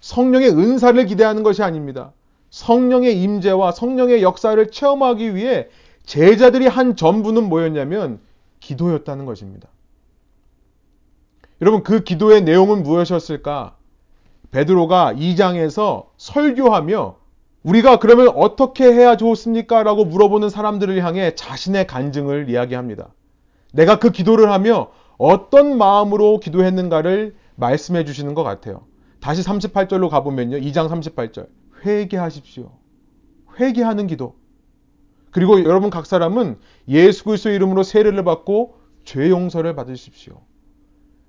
성령의 0.00 0.50
은사를 0.50 1.06
기대하는 1.06 1.44
것이 1.44 1.62
아닙니다. 1.62 2.12
성령의 2.50 3.22
임재와 3.22 3.70
성령의 3.70 4.24
역사를 4.24 4.70
체험하기 4.70 5.36
위해 5.36 5.68
제자들이 6.04 6.66
한 6.66 6.96
전부는 6.96 7.48
뭐였냐면 7.48 8.18
기도였다는 8.58 9.24
것입니다. 9.24 9.68
여러분 11.62 11.84
그 11.84 12.02
기도의 12.02 12.42
내용은 12.42 12.82
무엇이었을까? 12.82 13.76
베드로가 14.50 15.14
2장에서 15.14 16.06
설교하며 16.16 17.25
우리가 17.66 17.98
그러면 17.98 18.28
어떻게 18.28 18.84
해야 18.84 19.16
좋습니까? 19.16 19.82
라고 19.82 20.04
물어보는 20.04 20.50
사람들을 20.50 21.02
향해 21.04 21.34
자신의 21.34 21.88
간증을 21.88 22.48
이야기합니다. 22.48 23.12
내가 23.72 23.98
그 23.98 24.10
기도를 24.12 24.52
하며 24.52 24.92
어떤 25.18 25.76
마음으로 25.76 26.38
기도했는가를 26.38 27.34
말씀해 27.56 28.04
주시는 28.04 28.34
것 28.34 28.44
같아요. 28.44 28.86
다시 29.18 29.42
38절로 29.42 30.08
가보면요. 30.08 30.58
2장 30.58 30.88
38절. 30.88 31.48
회개하십시오. 31.84 32.70
회개하는 33.58 34.06
기도. 34.06 34.36
그리고 35.32 35.64
여러분 35.64 35.90
각 35.90 36.06
사람은 36.06 36.58
예수 36.86 37.24
그리스도 37.24 37.50
이름으로 37.50 37.82
세례를 37.82 38.22
받고 38.22 38.76
죄 39.04 39.28
용서를 39.28 39.74
받으십시오. 39.74 40.40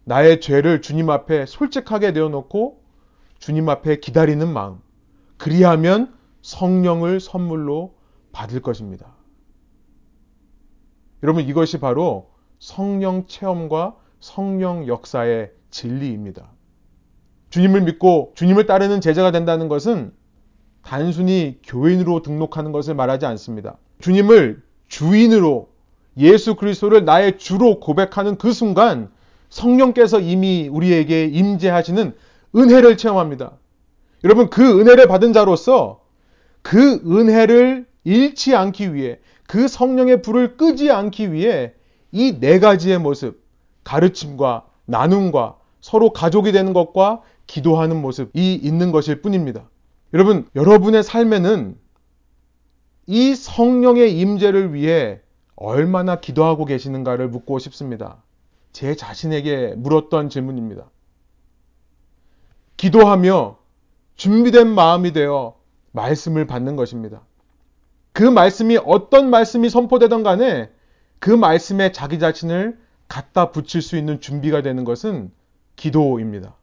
나의 0.03 0.39
죄를 0.39 0.81
주님 0.81 1.09
앞에 1.09 1.47
솔직하게 1.47 2.11
내어놓고 2.11 2.83
주님 3.39 3.67
앞에 3.69 3.99
기다리는 3.99 4.47
마음. 4.47 4.77
그리하면 5.37 6.16
성령을 6.47 7.19
선물로 7.19 7.95
받을 8.31 8.61
것입니다. 8.61 9.07
여러분 11.21 11.43
이것이 11.43 11.77
바로 11.77 12.29
성령 12.57 13.27
체험과 13.27 13.97
성령 14.21 14.87
역사의 14.87 15.51
진리입니다. 15.71 16.49
주님을 17.49 17.81
믿고 17.81 18.31
주님을 18.35 18.65
따르는 18.65 19.01
제자가 19.01 19.31
된다는 19.31 19.67
것은 19.67 20.13
단순히 20.83 21.59
교인으로 21.63 22.21
등록하는 22.21 22.71
것을 22.71 22.95
말하지 22.95 23.25
않습니다. 23.25 23.77
주님을 23.99 24.63
주인으로 24.87 25.67
예수 26.15 26.55
그리스도를 26.55 27.03
나의 27.03 27.39
주로 27.39 27.81
고백하는 27.81 28.37
그 28.37 28.53
순간 28.53 29.11
성령께서 29.49 30.21
이미 30.21 30.69
우리에게 30.71 31.25
임재하시는 31.25 32.15
은혜를 32.55 32.95
체험합니다. 32.95 33.57
여러분 34.23 34.49
그 34.49 34.79
은혜를 34.79 35.09
받은 35.09 35.33
자로서 35.33 36.06
그 36.67 37.01
은혜를 37.05 37.85
잃지 38.03 38.53
않기 38.53 38.93
위해 38.93 39.19
그 39.47 39.69
성령의 39.69 40.21
불을 40.21 40.57
끄지 40.57 40.91
않기 40.91 41.31
위해 41.31 41.73
이 42.11 42.39
네 42.41 42.59
가지의 42.59 42.99
모습 42.99 43.41
가르침과 43.85 44.65
나눔과 44.83 45.59
서로 45.79 46.09
가족이 46.09 46.51
되는 46.51 46.73
것과 46.73 47.21
기도하는 47.45 48.01
모습이 48.01 48.55
있는 48.55 48.91
것일 48.91 49.21
뿐입니다. 49.21 49.69
여러분, 50.13 50.45
여러분의 50.57 51.03
삶에는 51.03 51.77
이 53.05 53.33
성령의 53.35 54.19
임재를 54.19 54.73
위해 54.73 55.21
얼마나 55.55 56.19
기도하고 56.19 56.65
계시는가를 56.65 57.29
묻고 57.29 57.59
싶습니다. 57.59 58.21
제 58.73 58.93
자신에게 58.93 59.75
물었던 59.77 60.27
질문입니다. 60.27 60.89
기도하며 62.75 63.57
준비된 64.17 64.67
마음이 64.67 65.13
되어 65.13 65.56
말씀을 65.91 66.45
받는 66.47 66.75
것입니다. 66.75 67.21
그 68.13 68.23
말씀이 68.23 68.77
어떤 68.83 69.29
말씀이 69.29 69.69
선포되던 69.69 70.23
간에 70.23 70.69
그 71.19 71.29
말씀에 71.29 71.91
자기 71.91 72.19
자신을 72.19 72.79
갖다 73.07 73.51
붙일 73.51 73.81
수 73.81 73.97
있는 73.97 74.19
준비가 74.19 74.61
되는 74.61 74.83
것은 74.83 75.31
기도입니다. 75.75 76.55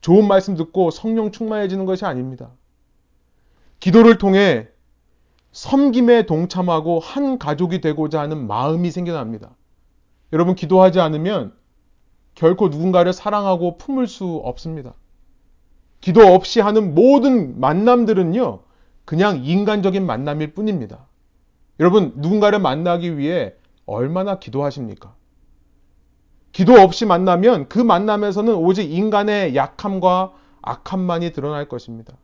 좋은 0.00 0.26
말씀 0.26 0.56
듣고 0.56 0.90
성령 0.90 1.30
충만해지는 1.30 1.84
것이 1.84 2.04
아닙니다. 2.04 2.50
기도를 3.80 4.18
통해 4.18 4.68
섬김에 5.52 6.26
동참하고 6.26 7.00
한 7.00 7.38
가족이 7.38 7.80
되고자 7.80 8.20
하는 8.20 8.46
마음이 8.46 8.90
생겨납니다. 8.90 9.56
여러분, 10.32 10.54
기도하지 10.54 11.00
않으면 11.00 11.54
결코 12.34 12.68
누군가를 12.68 13.12
사랑하고 13.12 13.76
품을 13.76 14.06
수 14.06 14.36
없습니다. 14.44 14.94
기도 16.00 16.22
없이 16.22 16.60
하는 16.60 16.94
모든 16.94 17.60
만남들은요, 17.60 18.60
그냥 19.04 19.44
인간적인 19.44 20.04
만남일 20.06 20.54
뿐입니다. 20.54 21.06
여러분, 21.78 22.12
누군가를 22.16 22.58
만나기 22.58 23.18
위해 23.18 23.54
얼마나 23.86 24.38
기도하십니까? 24.38 25.14
기도 26.52 26.74
없이 26.74 27.06
만나면 27.06 27.68
그 27.68 27.78
만남에서는 27.78 28.54
오직 28.54 28.90
인간의 28.90 29.54
약함과 29.54 30.32
악함만이 30.62 31.32
드러날 31.32 31.68
것입니다. 31.68 32.14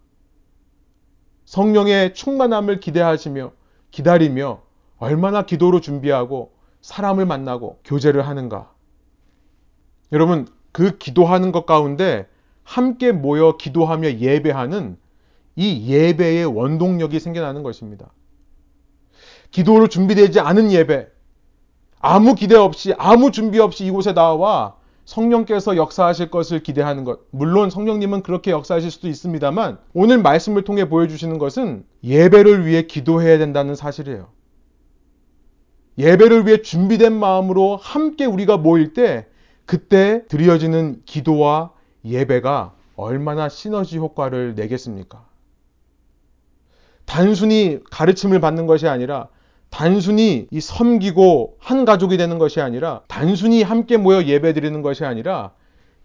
성령의 1.45 2.15
충만함을 2.15 2.81
기대하시며 2.81 3.53
기다리며 3.91 4.63
얼마나 4.99 5.43
기도로 5.43 5.81
준비하고 5.81 6.53
사람을 6.81 7.25
만나고 7.25 7.81
교제를 7.85 8.27
하는가. 8.27 8.73
여러분, 10.13 10.47
그 10.73 10.99
기도하는 10.99 11.53
것 11.53 11.67
가운데 11.67 12.29
함께 12.67 13.13
모여 13.13 13.57
기도하며 13.57 14.15
예배하는 14.19 14.99
이 15.55 15.87
예배의 15.89 16.45
원동력이 16.47 17.21
생겨나는 17.21 17.63
것입니다. 17.63 18.11
기도로 19.53 19.87
준비되지 19.87 20.41
않은 20.41 20.73
예배, 20.73 21.07
아무 22.01 22.35
기대 22.35 22.57
없이, 22.57 22.93
아무 22.99 23.31
준비 23.31 23.61
없이 23.61 23.87
이곳에 23.87 24.13
나와 24.13 24.75
성령께서 25.05 25.77
역사하실 25.77 26.33
것을 26.33 26.65
기대하는 26.65 27.05
것. 27.05 27.21
물론 27.31 27.71
성령님은 27.71 28.23
그렇게 28.23 28.51
역사하실 28.51 28.91
수도 28.91 29.07
있습니다만 29.07 29.79
오늘 29.95 30.19
말씀을 30.19 30.63
통해 30.63 30.89
보여주시는 30.89 31.39
것은 31.39 31.85
예배를 32.03 32.67
위해 32.67 32.83
기도해야 32.83 33.39
된다는 33.39 33.77
사실이에요. 33.77 34.27
예배를 35.99 36.47
위해 36.47 36.63
준비된 36.63 37.13
마음으로 37.13 37.77
함께 37.77 38.27
우리가 38.27 38.57
모일 38.57 38.93
때 38.93 39.27
그때 39.65 40.27
드려지는 40.27 41.03
기도와 41.05 41.76
예배가 42.07 42.73
얼마나 42.97 43.49
시너지 43.49 43.99
효과를 43.99 44.55
내겠습니까? 44.55 45.25
단순히 47.05 47.81
가르침을 47.91 48.41
받는 48.41 48.67
것이 48.67 48.89
아니라 48.89 49.29
단순히 49.71 50.47
이 50.51 50.61
섬기고 50.61 51.57
한 51.59 51.85
가족이 51.85 52.17
되는 52.17 52.39
것이 52.39 52.61
아니라 52.61 53.03
단순히 53.09 53.63
함께 53.63 53.97
모여 53.97 54.25
예배 54.25 54.53
드리는 54.55 54.81
것이 54.83 55.05
아니라 55.05 55.53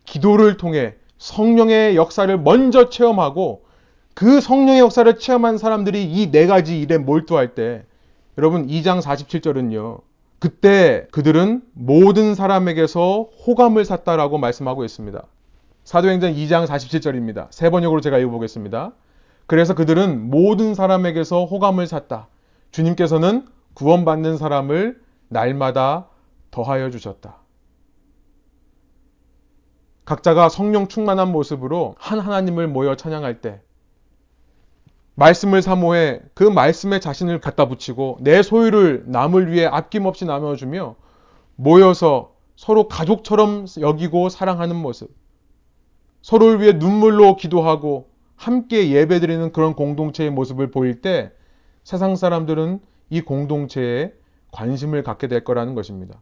기도를 0.05 0.57
통해 0.57 0.95
성령의 1.17 1.95
역사를 1.95 2.35
먼저 2.39 2.89
체험하고 2.89 3.63
그 4.13 4.41
성령의 4.41 4.79
역사를 4.79 5.17
체험한 5.17 5.57
사람들이 5.57 6.03
이 6.03 6.31
네 6.31 6.47
가지 6.47 6.81
일에 6.81 6.97
몰두할 6.97 7.55
때 7.55 7.85
여러분 8.37 8.67
2장 8.67 9.01
47절은요. 9.01 10.01
그때 10.39 11.07
그들은 11.11 11.61
모든 11.73 12.33
사람에게서 12.35 13.29
호감을 13.45 13.85
샀다라고 13.85 14.37
말씀하고 14.39 14.83
있습니다. 14.83 15.23
사도행전 15.91 16.35
2장 16.35 16.65
47절입니다. 16.67 17.47
세 17.51 17.69
번역으로 17.69 17.99
제가 17.99 18.17
읽어보겠습니다. 18.17 18.93
그래서 19.45 19.75
그들은 19.75 20.29
모든 20.29 20.73
사람에게서 20.73 21.43
호감을 21.43 21.85
샀다. 21.85 22.29
주님께서는 22.71 23.45
구원받는 23.73 24.37
사람을 24.37 25.01
날마다 25.27 26.07
더하여 26.49 26.89
주셨다. 26.91 27.39
각자가 30.05 30.47
성령 30.47 30.87
충만한 30.87 31.29
모습으로 31.29 31.95
한 31.99 32.21
하나님을 32.21 32.69
모여 32.69 32.95
찬양할 32.95 33.41
때 33.41 33.59
말씀을 35.15 35.61
사모해 35.61 36.21
그 36.33 36.45
말씀에 36.45 37.01
자신을 37.01 37.41
갖다 37.41 37.67
붙이고 37.67 38.17
내 38.21 38.43
소유를 38.43 39.03
남을 39.07 39.51
위해 39.51 39.65
아낌없이 39.65 40.23
나눠주며 40.23 40.95
모여서 41.57 42.31
서로 42.55 42.87
가족처럼 42.87 43.65
여기고 43.81 44.29
사랑하는 44.29 44.77
모습. 44.77 45.19
서로를 46.21 46.61
위해 46.61 46.73
눈물로 46.73 47.35
기도하고 47.35 48.09
함께 48.35 48.89
예배드리는 48.89 49.51
그런 49.51 49.75
공동체의 49.75 50.31
모습을 50.31 50.71
보일 50.71 51.01
때 51.01 51.31
세상 51.83 52.15
사람들은 52.15 52.79
이 53.09 53.21
공동체에 53.21 54.13
관심을 54.51 55.03
갖게 55.03 55.27
될 55.27 55.43
거라는 55.43 55.75
것입니다. 55.75 56.19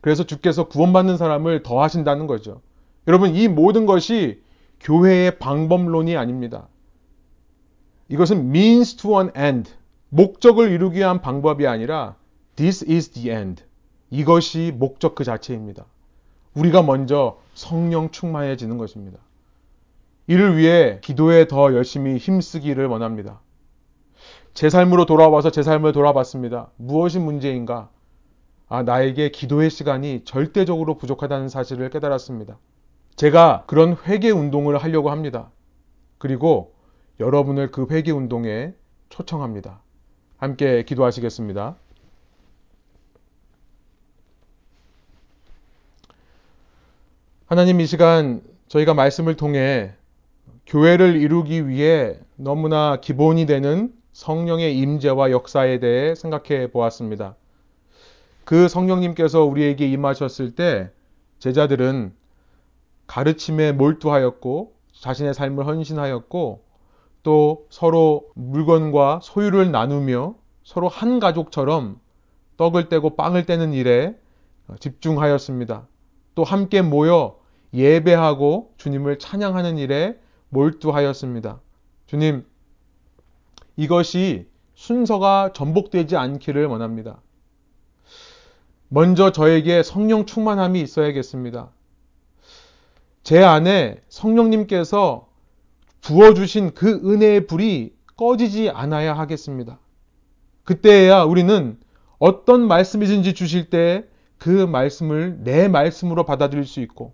그래서 0.00 0.24
주께서 0.24 0.68
구원받는 0.68 1.16
사람을 1.16 1.62
더 1.62 1.82
하신다는 1.82 2.26
거죠. 2.26 2.62
여러분, 3.06 3.34
이 3.34 3.48
모든 3.48 3.86
것이 3.86 4.42
교회의 4.80 5.38
방법론이 5.38 6.16
아닙니다. 6.16 6.68
이것은 8.08 8.48
means 8.48 8.96
to 8.96 9.20
an 9.20 9.30
end. 9.36 9.72
목적을 10.08 10.70
이루기 10.70 10.98
위한 10.98 11.20
방법이 11.20 11.66
아니라 11.66 12.16
this 12.56 12.84
is 12.90 13.10
the 13.10 13.30
end. 13.30 13.62
이것이 14.10 14.72
목적 14.74 15.14
그 15.14 15.22
자체입니다. 15.22 15.86
우리가 16.54 16.82
먼저 16.82 17.38
성령 17.54 18.10
충만해지는 18.10 18.78
것입니다. 18.78 19.18
이를 20.26 20.56
위해 20.56 20.98
기도에 21.02 21.48
더 21.48 21.74
열심히 21.74 22.16
힘쓰기를 22.16 22.86
원합니다. 22.86 23.40
제 24.54 24.68
삶으로 24.68 25.06
돌아와서 25.06 25.50
제 25.50 25.62
삶을 25.62 25.92
돌아봤습니다. 25.92 26.70
무엇이 26.76 27.18
문제인가? 27.18 27.90
아, 28.68 28.82
나에게 28.82 29.30
기도의 29.30 29.70
시간이 29.70 30.22
절대적으로 30.24 30.96
부족하다는 30.98 31.48
사실을 31.48 31.90
깨달았습니다. 31.90 32.58
제가 33.16 33.64
그런 33.66 33.96
회개 34.06 34.30
운동을 34.30 34.78
하려고 34.78 35.10
합니다. 35.10 35.50
그리고 36.18 36.74
여러분을 37.18 37.70
그 37.70 37.86
회개 37.90 38.12
운동에 38.12 38.74
초청합니다. 39.08 39.82
함께 40.36 40.84
기도하시겠습니다. 40.84 41.76
하나님 47.50 47.80
이 47.80 47.86
시간 47.86 48.42
저희가 48.68 48.94
말씀을 48.94 49.34
통해 49.34 49.92
교회를 50.66 51.16
이루기 51.16 51.66
위해 51.66 52.16
너무나 52.36 53.00
기본이 53.00 53.44
되는 53.44 53.92
성령의 54.12 54.78
임재와 54.78 55.32
역사에 55.32 55.80
대해 55.80 56.14
생각해 56.14 56.70
보았습니다. 56.70 57.34
그 58.44 58.68
성령님께서 58.68 59.42
우리에게 59.42 59.90
임하셨을 59.90 60.54
때 60.54 60.92
제자들은 61.40 62.12
가르침에 63.08 63.72
몰두하였고 63.72 64.72
자신의 65.00 65.34
삶을 65.34 65.66
헌신하였고 65.66 66.62
또 67.24 67.66
서로 67.68 68.28
물건과 68.34 69.18
소유를 69.24 69.72
나누며 69.72 70.36
서로 70.62 70.86
한 70.86 71.18
가족처럼 71.18 71.98
떡을 72.58 72.88
떼고 72.88 73.16
빵을 73.16 73.44
떼는 73.44 73.72
일에 73.72 74.16
집중하였습니다. 74.78 75.88
또 76.36 76.44
함께 76.44 76.80
모여 76.80 77.39
예배하고 77.72 78.72
주님을 78.76 79.18
찬양하는 79.18 79.78
일에 79.78 80.18
몰두하였습니다. 80.48 81.60
주님, 82.06 82.44
이것이 83.76 84.48
순서가 84.74 85.52
전복되지 85.54 86.16
않기를 86.16 86.66
원합니다. 86.66 87.20
먼저 88.88 89.30
저에게 89.30 89.82
성령 89.82 90.26
충만함이 90.26 90.80
있어야겠습니다. 90.80 91.70
제 93.22 93.42
안에 93.42 94.02
성령님께서 94.08 95.28
부어주신 96.00 96.74
그 96.74 97.00
은혜의 97.04 97.46
불이 97.46 97.94
꺼지지 98.16 98.70
않아야 98.70 99.16
하겠습니다. 99.16 99.78
그때야 100.64 101.22
우리는 101.22 101.78
어떤 102.18 102.66
말씀이든지 102.66 103.34
주실 103.34 103.70
때 103.70 104.10
그 104.40 104.48
말씀을 104.48 105.44
내 105.44 105.68
말씀으로 105.68 106.24
받아들일 106.24 106.64
수 106.64 106.80
있고 106.80 107.12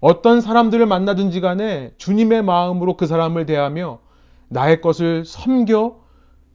어떤 0.00 0.40
사람들을 0.40 0.84
만나든지 0.86 1.40
간에 1.40 1.92
주님의 1.98 2.42
마음으로 2.42 2.96
그 2.96 3.06
사람을 3.06 3.46
대하며 3.46 3.98
나의 4.48 4.80
것을 4.80 5.24
섬겨 5.24 5.96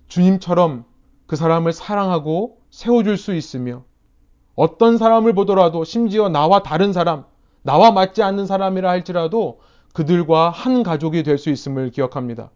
주님처럼 0.07 0.85
그 1.25 1.35
사람을 1.35 1.73
사랑하고 1.73 2.57
세워줄 2.69 3.17
수 3.17 3.33
있으며 3.33 3.83
어떤 4.55 4.97
사람을 4.97 5.33
보더라도 5.33 5.83
심지어 5.83 6.29
나와 6.29 6.63
다른 6.63 6.93
사람, 6.93 7.25
나와 7.63 7.91
맞지 7.91 8.21
않는 8.23 8.45
사람이라 8.45 8.89
할지라도 8.89 9.59
그들과 9.93 10.49
한 10.49 10.83
가족이 10.83 11.23
될 11.23 11.37
수 11.37 11.49
있음을 11.49 11.91
기억합니다. 11.91 12.51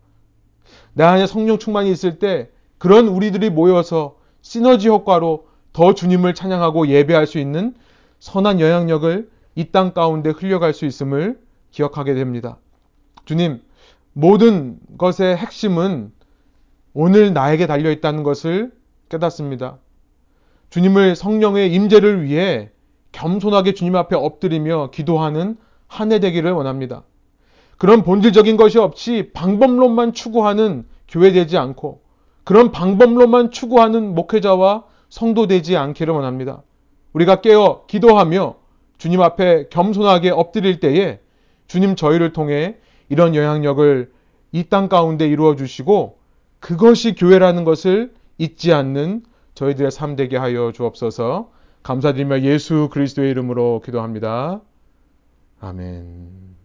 내 0.94 1.04
안에 1.04 1.28
성령 1.28 1.60
충만이 1.60 1.92
있을 1.92 2.20
때 2.20 2.50
그런 2.78 3.08
우리들이 3.08 3.50
모여서 3.50 4.18
시너지 4.42 4.88
효과로 4.88 5.48
더 5.74 5.94
주님을 5.94 6.34
찬양하고 6.34 6.88
예배할 6.88 7.28
수 7.28 7.40
있는 7.40 7.76
선한 8.20 8.60
영향력을 8.60 9.30
이 9.58 9.72
땅 9.72 9.94
가운데 9.94 10.30
흘려갈 10.30 10.74
수 10.74 10.86
있음을 10.86 11.40
기억하게 11.72 12.14
됩니다. 12.14 12.58
주님, 13.26 13.62
모든 14.14 14.80
것의 14.98 15.36
핵심은 15.36 16.12
오늘 16.94 17.34
나에게 17.34 17.66
달려 17.66 17.90
있다는 17.92 18.22
것을 18.24 18.72
깨닫습니다. 19.10 19.80
주님을 20.70 21.16
성령의 21.16 21.74
임재를 21.74 22.24
위해 22.24 22.70
겸손하게 23.14 23.74
주님 23.74 23.96
앞에 23.96 24.16
엎드리며 24.16 24.92
기도하는 24.92 25.58
한 25.88 26.12
해 26.12 26.20
되기를 26.20 26.52
원합니다. 26.52 27.04
그런 27.78 28.04
본질적인 28.04 28.58
것이 28.58 28.78
없이 28.78 29.32
방법론만 29.34 30.14
추구하는 30.14 30.86
교회 31.08 31.32
되지 31.32 31.58
않고 31.58 32.02
그런 32.44 32.72
방법론만 32.72 33.52
추구하는 33.52 34.14
목회자와 34.14 34.84
성도 35.10 35.48
되지 35.48 35.78
않기를 35.78 36.14
원합니다. 36.14 36.62
우리가 37.14 37.42
깨어 37.42 37.86
기도하며 37.88 38.56
주님 38.98 39.22
앞에 39.22 39.68
겸손하게 39.70 40.32
엎드릴 40.32 40.80
때에 40.80 41.20
주님 41.68 41.96
저희를 41.96 42.34
통해 42.34 42.78
이런 43.10 43.36
영향력을 43.36 44.12
이 44.54 44.64
땅 44.70 44.90
가운데 44.90 45.28
이루어 45.28 45.56
주시고 45.56 46.18
그것이 46.60 47.14
교회라는 47.16 47.64
것을 47.64 48.14
잊지 48.38 48.74
않는 48.74 49.24
저희들의 49.54 49.92
삶 49.92 50.16
되게 50.16 50.38
하여 50.38 50.72
주옵소서 50.72 51.52
감사드리며 51.84 52.42
예수 52.42 52.90
그리스도의 52.92 53.30
이름으로 53.32 53.82
기도합니다. 53.86 54.62
아멘. 55.60 56.57